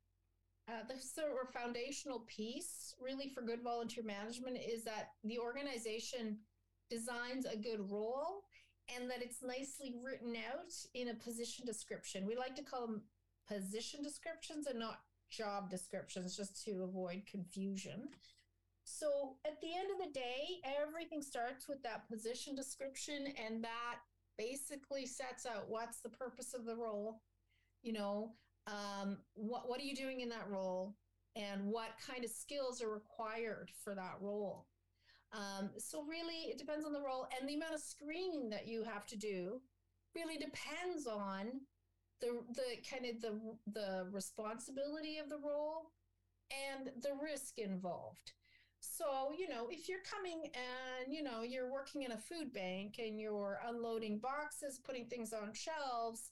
uh, 0.70 0.84
the 0.88 1.00
sort 1.00 1.32
of 1.44 1.54
foundational 1.54 2.26
piece, 2.28 2.94
really, 3.00 3.30
for 3.30 3.42
good 3.42 3.64
volunteer 3.64 4.04
management 4.04 4.58
is 4.58 4.84
that 4.84 5.10
the 5.24 5.40
organization 5.40 6.38
designs 6.90 7.46
a 7.46 7.58
good 7.58 7.90
role 7.90 8.44
and 8.96 9.10
that 9.10 9.22
it's 9.22 9.42
nicely 9.42 9.96
written 10.04 10.36
out 10.36 10.72
in 10.94 11.10
a 11.10 11.16
position 11.16 11.66
description. 11.66 12.26
We 12.26 12.36
like 12.36 12.56
to 12.56 12.64
call 12.64 12.86
them 12.86 13.02
position 13.48 14.04
descriptions 14.04 14.68
and 14.68 14.80
not 14.80 15.00
job 15.32 15.70
descriptions 15.70 16.38
just 16.38 16.64
to 16.66 16.84
avoid 16.84 17.24
confusion. 17.30 18.10
So 18.86 19.36
at 19.46 19.60
the 19.62 19.76
end 19.76 19.90
of 19.92 19.98
the 19.98 20.14
day, 20.14 20.62
everything 20.64 21.22
starts 21.22 21.68
with 21.68 21.82
that 21.84 22.08
position 22.08 22.56
description, 22.56 23.34
and 23.44 23.64
that 23.64 23.98
basically 24.38 25.08
sets 25.08 25.46
out 25.46 25.66
what's 25.68 26.02
the 26.02 26.10
purpose 26.10 26.54
of 26.54 26.66
the 26.66 26.76
role. 26.76 27.22
You 27.82 27.94
know, 27.94 28.34
um, 28.68 29.18
what 29.34 29.68
what 29.68 29.82
are 29.82 29.84
you 29.84 29.96
doing 29.96 30.22
in 30.22 30.30
that 30.30 30.50
role, 30.50 30.96
and 31.36 31.66
what 31.66 31.90
kind 32.06 32.24
of 32.24 32.30
skills 32.30 32.82
are 32.82 32.90
required 32.90 33.72
for 33.84 33.96
that 33.96 34.18
role. 34.22 34.68
Um, 35.34 35.72
so 35.78 36.04
really, 36.04 36.52
it 36.52 36.60
depends 36.60 36.86
on 36.86 36.94
the 36.94 37.02
role 37.02 37.28
and 37.38 37.50
the 37.50 37.56
amount 37.56 37.74
of 37.74 37.82
screening 37.82 38.50
that 38.52 38.68
you 38.68 38.84
have 38.84 39.08
to 39.08 39.18
do. 39.18 39.62
Really 40.16 40.38
depends 40.38 41.08
on 41.08 41.62
the 42.22 42.44
the 42.54 42.78
kind 42.90 43.06
of 43.06 43.20
the 43.20 43.40
the 43.74 44.08
responsibility 44.12 45.18
of 45.18 45.28
the 45.28 45.40
role 45.40 45.92
and 46.52 46.92
the 47.02 47.18
risk 47.22 47.58
involved. 47.58 48.34
So, 48.94 49.32
you 49.38 49.50
know, 49.50 49.68
if 49.70 49.90
you're 49.90 50.04
coming 50.10 50.44
and, 50.54 51.14
you 51.14 51.24
know, 51.24 51.42
you're 51.42 51.72
working 51.72 52.04
in 52.04 52.12
a 52.12 52.18
food 52.18 52.54
bank 52.54 52.96
and 53.00 53.20
you're 53.20 53.60
unloading 53.68 54.20
boxes, 54.20 54.80
putting 54.84 55.06
things 55.06 55.34
on 55.34 55.54
shelves, 55.54 56.32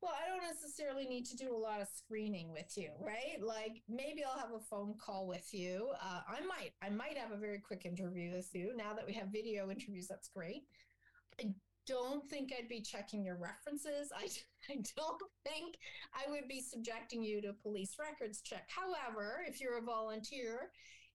well, 0.00 0.12
I 0.12 0.28
don't 0.28 0.42
necessarily 0.42 1.06
need 1.06 1.26
to 1.26 1.36
do 1.36 1.54
a 1.54 1.56
lot 1.56 1.80
of 1.80 1.88
screening 1.88 2.52
with 2.52 2.76
you, 2.76 2.90
right? 3.00 3.40
Like 3.40 3.82
maybe 3.88 4.24
I'll 4.24 4.38
have 4.38 4.52
a 4.54 4.58
phone 4.58 4.94
call 4.98 5.28
with 5.28 5.54
you. 5.54 5.90
Uh, 6.02 6.20
I 6.28 6.40
might, 6.40 6.72
I 6.82 6.90
might 6.90 7.16
have 7.16 7.30
a 7.30 7.36
very 7.36 7.60
quick 7.60 7.86
interview 7.86 8.32
with 8.34 8.52
you. 8.52 8.74
Now 8.76 8.94
that 8.94 9.06
we 9.06 9.12
have 9.12 9.28
video 9.28 9.70
interviews, 9.70 10.08
that's 10.08 10.28
great. 10.28 10.64
I 11.40 11.52
don't 11.86 12.28
think 12.28 12.52
I'd 12.56 12.68
be 12.68 12.80
checking 12.80 13.24
your 13.24 13.36
references. 13.36 14.10
I, 14.16 14.28
I 14.72 14.82
don't 14.96 15.22
think 15.44 15.76
I 16.14 16.30
would 16.30 16.48
be 16.48 16.60
subjecting 16.60 17.22
you 17.22 17.40
to 17.42 17.52
police 17.52 17.96
records 17.98 18.42
check. 18.42 18.68
However, 18.68 19.44
if 19.46 19.60
you're 19.60 19.78
a 19.78 19.82
volunteer 19.82 20.70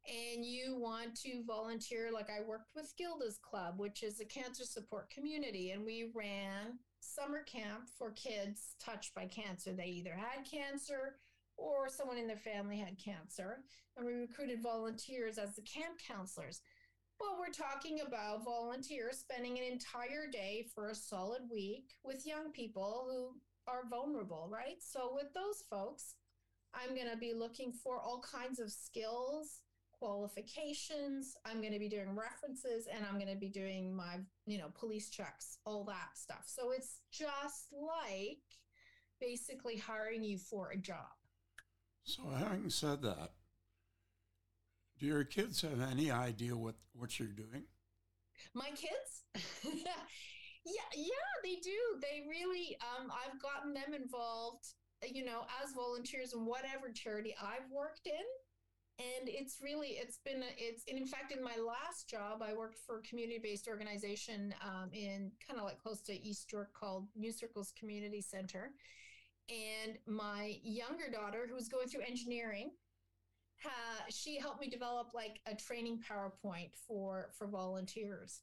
and 0.07 0.45
you 0.45 0.77
want 0.77 1.15
to 1.21 1.43
volunteer, 1.45 2.11
like 2.13 2.29
I 2.29 2.47
worked 2.47 2.71
with 2.75 2.93
Gilda's 2.97 3.37
Club, 3.37 3.75
which 3.77 4.03
is 4.03 4.21
a 4.21 4.25
cancer 4.25 4.63
support 4.63 5.09
community, 5.09 5.71
and 5.71 5.83
we 5.85 6.11
ran 6.15 6.79
summer 6.99 7.43
camp 7.43 7.89
for 7.97 8.11
kids 8.11 8.75
touched 8.79 9.13
by 9.13 9.25
cancer. 9.25 9.73
They 9.73 9.85
either 9.85 10.15
had 10.15 10.49
cancer 10.49 11.17
or 11.57 11.89
someone 11.89 12.17
in 12.17 12.27
their 12.27 12.37
family 12.37 12.77
had 12.77 12.97
cancer, 13.03 13.59
and 13.97 14.05
we 14.05 14.13
recruited 14.13 14.61
volunteers 14.61 15.37
as 15.37 15.55
the 15.55 15.63
camp 15.63 15.99
counselors. 16.07 16.61
Well, 17.19 17.37
we're 17.39 17.51
talking 17.51 18.01
about 18.05 18.45
volunteers 18.45 19.17
spending 19.17 19.57
an 19.57 19.63
entire 19.65 20.29
day 20.31 20.67
for 20.73 20.89
a 20.89 20.95
solid 20.95 21.41
week 21.51 21.95
with 22.03 22.27
young 22.27 22.51
people 22.51 23.07
who 23.09 23.71
are 23.71 23.89
vulnerable, 23.89 24.47
right? 24.51 24.77
So, 24.79 25.11
with 25.13 25.33
those 25.33 25.63
folks, 25.69 26.13
I'm 26.73 26.95
going 26.95 27.09
to 27.09 27.17
be 27.17 27.33
looking 27.33 27.71
for 27.71 27.99
all 27.99 28.21
kinds 28.21 28.59
of 28.59 28.71
skills 28.71 29.61
qualifications. 29.99 31.35
I'm 31.45 31.61
going 31.61 31.73
to 31.73 31.79
be 31.79 31.89
doing 31.89 32.15
references 32.15 32.87
and 32.93 33.05
I'm 33.05 33.19
going 33.19 33.31
to 33.33 33.39
be 33.39 33.49
doing 33.49 33.95
my, 33.95 34.17
you 34.45 34.57
know, 34.57 34.69
police 34.77 35.09
checks, 35.09 35.57
all 35.65 35.83
that 35.85 36.15
stuff. 36.15 36.45
So 36.45 36.71
it's 36.71 36.99
just 37.11 37.67
like 37.73 38.39
basically 39.19 39.77
hiring 39.77 40.23
you 40.23 40.37
for 40.37 40.71
a 40.71 40.77
job. 40.77 41.17
So, 42.03 42.23
having 42.29 42.69
said 42.69 43.01
that, 43.01 43.31
do 44.97 45.05
your 45.05 45.25
kids 45.25 45.61
have 45.61 45.81
any 45.81 46.09
idea 46.09 46.55
what, 46.55 46.75
what 46.93 47.19
you're 47.19 47.27
doing? 47.27 47.63
My 48.53 48.69
kids? 48.69 49.45
yeah, 49.63 49.91
yeah, 50.95 51.29
they 51.43 51.55
do. 51.55 51.77
They 52.01 52.23
really, 52.29 52.77
um, 52.81 53.11
I've 53.11 53.41
gotten 53.41 53.73
them 53.73 53.93
involved, 53.93 54.65
you 55.03 55.25
know, 55.25 55.41
as 55.61 55.73
volunteers 55.73 56.33
in 56.33 56.45
whatever 56.45 56.91
charity 56.93 57.35
I've 57.41 57.69
worked 57.69 58.07
in 58.07 58.25
and 58.99 59.29
it's 59.29 59.59
really 59.61 59.89
it's 59.89 60.17
been 60.25 60.43
it's 60.57 60.83
in 60.85 61.05
fact 61.05 61.31
in 61.31 61.43
my 61.43 61.55
last 61.55 62.09
job 62.09 62.41
i 62.41 62.53
worked 62.53 62.79
for 62.79 62.97
a 62.97 63.01
community-based 63.03 63.67
organization 63.67 64.53
um, 64.63 64.89
in 64.91 65.31
kind 65.45 65.59
of 65.59 65.65
like 65.65 65.77
close 65.77 66.01
to 66.01 66.13
east 66.27 66.51
york 66.51 66.69
called 66.73 67.07
new 67.15 67.31
circles 67.31 67.73
community 67.77 68.21
center. 68.21 68.71
And 69.49 69.97
my 70.05 70.57
younger 70.61 71.09
daughter 71.09 71.45
who 71.47 71.55
was 71.55 71.69
going 71.69 71.87
through 71.87 72.01
engineering 72.01 72.71
she 74.09 74.39
helped 74.39 74.61
me 74.61 74.69
develop 74.69 75.13
like 75.13 75.39
a 75.45 75.55
training 75.55 75.99
powerpoint 75.99 76.71
for 76.87 77.29
for 77.37 77.47
volunteers. 77.47 78.41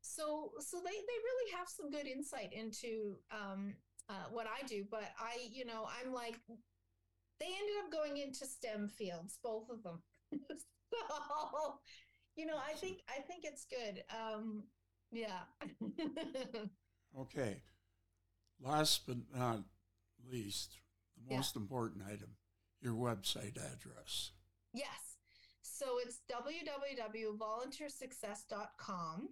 So 0.00 0.52
so 0.58 0.78
they 0.78 0.90
they 0.90 1.18
really 1.24 1.52
have 1.56 1.68
some 1.68 1.90
good 1.90 2.06
insight 2.06 2.52
into 2.52 3.16
um, 3.30 3.74
uh, 4.08 4.26
what 4.30 4.46
i 4.46 4.66
do. 4.66 4.84
But 4.90 5.10
i 5.18 5.36
you 5.50 5.64
know 5.64 5.86
i'm 6.00 6.12
like 6.12 6.38
they 7.40 7.46
ended 7.46 7.76
up 7.84 7.90
going 7.92 8.18
into 8.18 8.46
STEM 8.46 8.88
fields, 8.88 9.38
both 9.42 9.68
of 9.70 9.82
them. 9.82 10.02
so, 10.32 11.80
you 12.36 12.46
know, 12.46 12.56
I 12.56 12.74
think 12.74 13.02
I 13.08 13.20
think 13.20 13.44
it's 13.44 13.64
good. 13.64 14.04
Um, 14.10 14.64
yeah. 15.12 15.40
okay. 17.20 17.62
Last 18.60 19.06
but 19.06 19.18
not 19.34 19.60
least, 20.30 20.80
the 21.16 21.22
most 21.34 21.54
yeah. 21.54 21.62
important 21.62 22.02
item, 22.06 22.36
your 22.80 22.94
website 22.94 23.56
address. 23.56 24.32
Yes. 24.72 25.16
So 25.62 25.98
it's 26.04 26.20
www.volunteersuccess.com. 26.30 29.28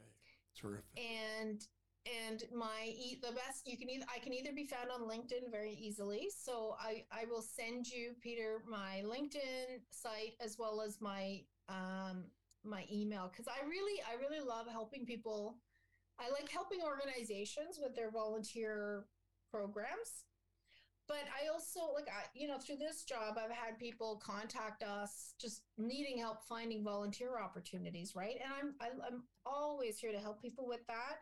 Okay. 0.00 0.36
Terrific. 0.60 0.98
And 0.98 1.66
and 2.06 2.42
my 2.52 2.92
the 3.22 3.32
best 3.32 3.66
you 3.66 3.76
can 3.76 3.88
either 3.88 4.04
I 4.14 4.18
can 4.18 4.32
either 4.32 4.52
be 4.52 4.64
found 4.64 4.90
on 4.90 5.08
LinkedIn 5.08 5.50
very 5.50 5.74
easily. 5.80 6.28
So 6.36 6.74
I 6.80 7.04
I 7.12 7.24
will 7.30 7.42
send 7.42 7.86
you 7.86 8.14
Peter 8.20 8.62
my 8.68 9.02
LinkedIn 9.04 9.80
site 9.90 10.34
as 10.40 10.56
well 10.58 10.82
as 10.82 11.00
my 11.00 11.40
um 11.68 12.24
my 12.64 12.84
email 12.92 13.30
because 13.30 13.46
I 13.46 13.64
really 13.66 14.00
I 14.02 14.20
really 14.20 14.44
love 14.44 14.66
helping 14.70 15.06
people. 15.06 15.58
I 16.18 16.30
like 16.30 16.50
helping 16.50 16.80
organizations 16.82 17.78
with 17.80 17.94
their 17.94 18.10
volunteer 18.10 19.06
programs. 19.50 20.24
But 21.08 21.24
I 21.34 21.52
also 21.52 21.92
like 21.94 22.08
I 22.08 22.24
you 22.34 22.48
know 22.48 22.58
through 22.58 22.76
this 22.76 23.04
job 23.04 23.36
I've 23.38 23.54
had 23.54 23.78
people 23.78 24.20
contact 24.24 24.82
us 24.82 25.34
just 25.40 25.62
needing 25.78 26.18
help 26.18 26.38
finding 26.48 26.82
volunteer 26.82 27.38
opportunities, 27.38 28.14
right? 28.16 28.36
And 28.42 28.52
I'm 28.52 28.74
I, 28.80 28.86
am 28.86 29.02
i 29.02 29.06
am 29.06 29.22
always 29.46 29.98
here 29.98 30.12
to 30.12 30.18
help 30.18 30.42
people 30.42 30.66
with 30.66 30.84
that 30.88 31.18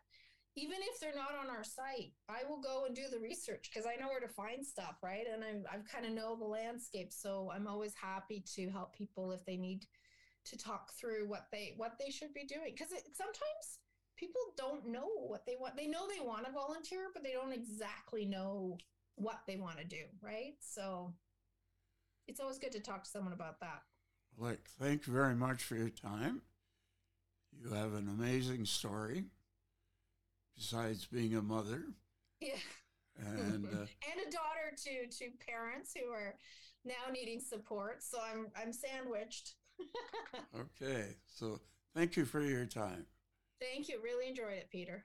even 0.56 0.78
if 0.92 0.98
they're 1.00 1.14
not 1.14 1.34
on 1.40 1.48
our 1.54 1.62
site, 1.62 2.12
I 2.28 2.48
will 2.48 2.60
go 2.60 2.84
and 2.86 2.94
do 2.94 3.04
the 3.10 3.20
research 3.20 3.70
because 3.72 3.86
I 3.86 4.00
know 4.00 4.08
where 4.08 4.20
to 4.20 4.28
find 4.28 4.66
stuff, 4.66 4.96
right? 5.02 5.24
And 5.32 5.44
I'm, 5.44 5.64
I've 5.72 5.88
kind 5.88 6.04
of 6.04 6.12
know 6.12 6.36
the 6.36 6.44
landscape, 6.44 7.12
so 7.12 7.50
I'm 7.54 7.68
always 7.68 7.94
happy 7.94 8.42
to 8.56 8.68
help 8.70 8.94
people 8.94 9.30
if 9.32 9.44
they 9.46 9.56
need 9.56 9.86
to 10.46 10.58
talk 10.58 10.92
through 10.92 11.28
what 11.28 11.46
they 11.52 11.74
what 11.76 11.92
they 11.98 12.10
should 12.10 12.34
be 12.34 12.44
doing. 12.44 12.72
Because 12.74 12.88
sometimes 13.12 13.78
people 14.16 14.40
don't 14.56 14.88
know 14.88 15.08
what 15.28 15.46
they 15.46 15.54
want. 15.58 15.76
They 15.76 15.86
know 15.86 16.08
they 16.08 16.24
want 16.24 16.46
to 16.46 16.52
volunteer, 16.52 17.08
but 17.14 17.22
they 17.22 17.32
don't 17.32 17.52
exactly 17.52 18.24
know 18.24 18.76
what 19.14 19.40
they 19.46 19.56
want 19.56 19.78
to 19.78 19.84
do, 19.84 20.02
right? 20.20 20.54
So 20.60 21.14
it's 22.26 22.40
always 22.40 22.58
good 22.58 22.72
to 22.72 22.80
talk 22.80 23.04
to 23.04 23.10
someone 23.10 23.32
about 23.32 23.60
that. 23.60 23.82
Like, 24.36 24.68
thank 24.80 25.06
you 25.06 25.12
very 25.12 25.34
much 25.34 25.62
for 25.62 25.76
your 25.76 25.90
time. 25.90 26.42
You 27.52 27.70
have 27.72 27.94
an 27.94 28.08
amazing 28.08 28.64
story 28.64 29.24
besides 30.56 31.06
being 31.06 31.34
a 31.34 31.42
mother. 31.42 31.84
Yeah. 32.40 32.54
And 33.18 33.66
uh, 33.66 33.78
and 34.10 34.26
a 34.26 34.30
daughter 34.30 34.74
to 34.84 35.06
to 35.18 35.30
parents 35.46 35.92
who 35.94 36.10
are 36.10 36.36
now 36.84 37.12
needing 37.12 37.40
support. 37.40 38.02
So 38.02 38.18
I'm 38.20 38.48
I'm 38.56 38.72
sandwiched. 38.72 39.54
okay. 40.54 41.16
So 41.26 41.60
thank 41.94 42.16
you 42.16 42.24
for 42.24 42.40
your 42.40 42.66
time. 42.66 43.06
Thank 43.60 43.88
you. 43.88 44.00
Really 44.02 44.28
enjoyed 44.28 44.56
it, 44.56 44.68
Peter. 44.70 45.04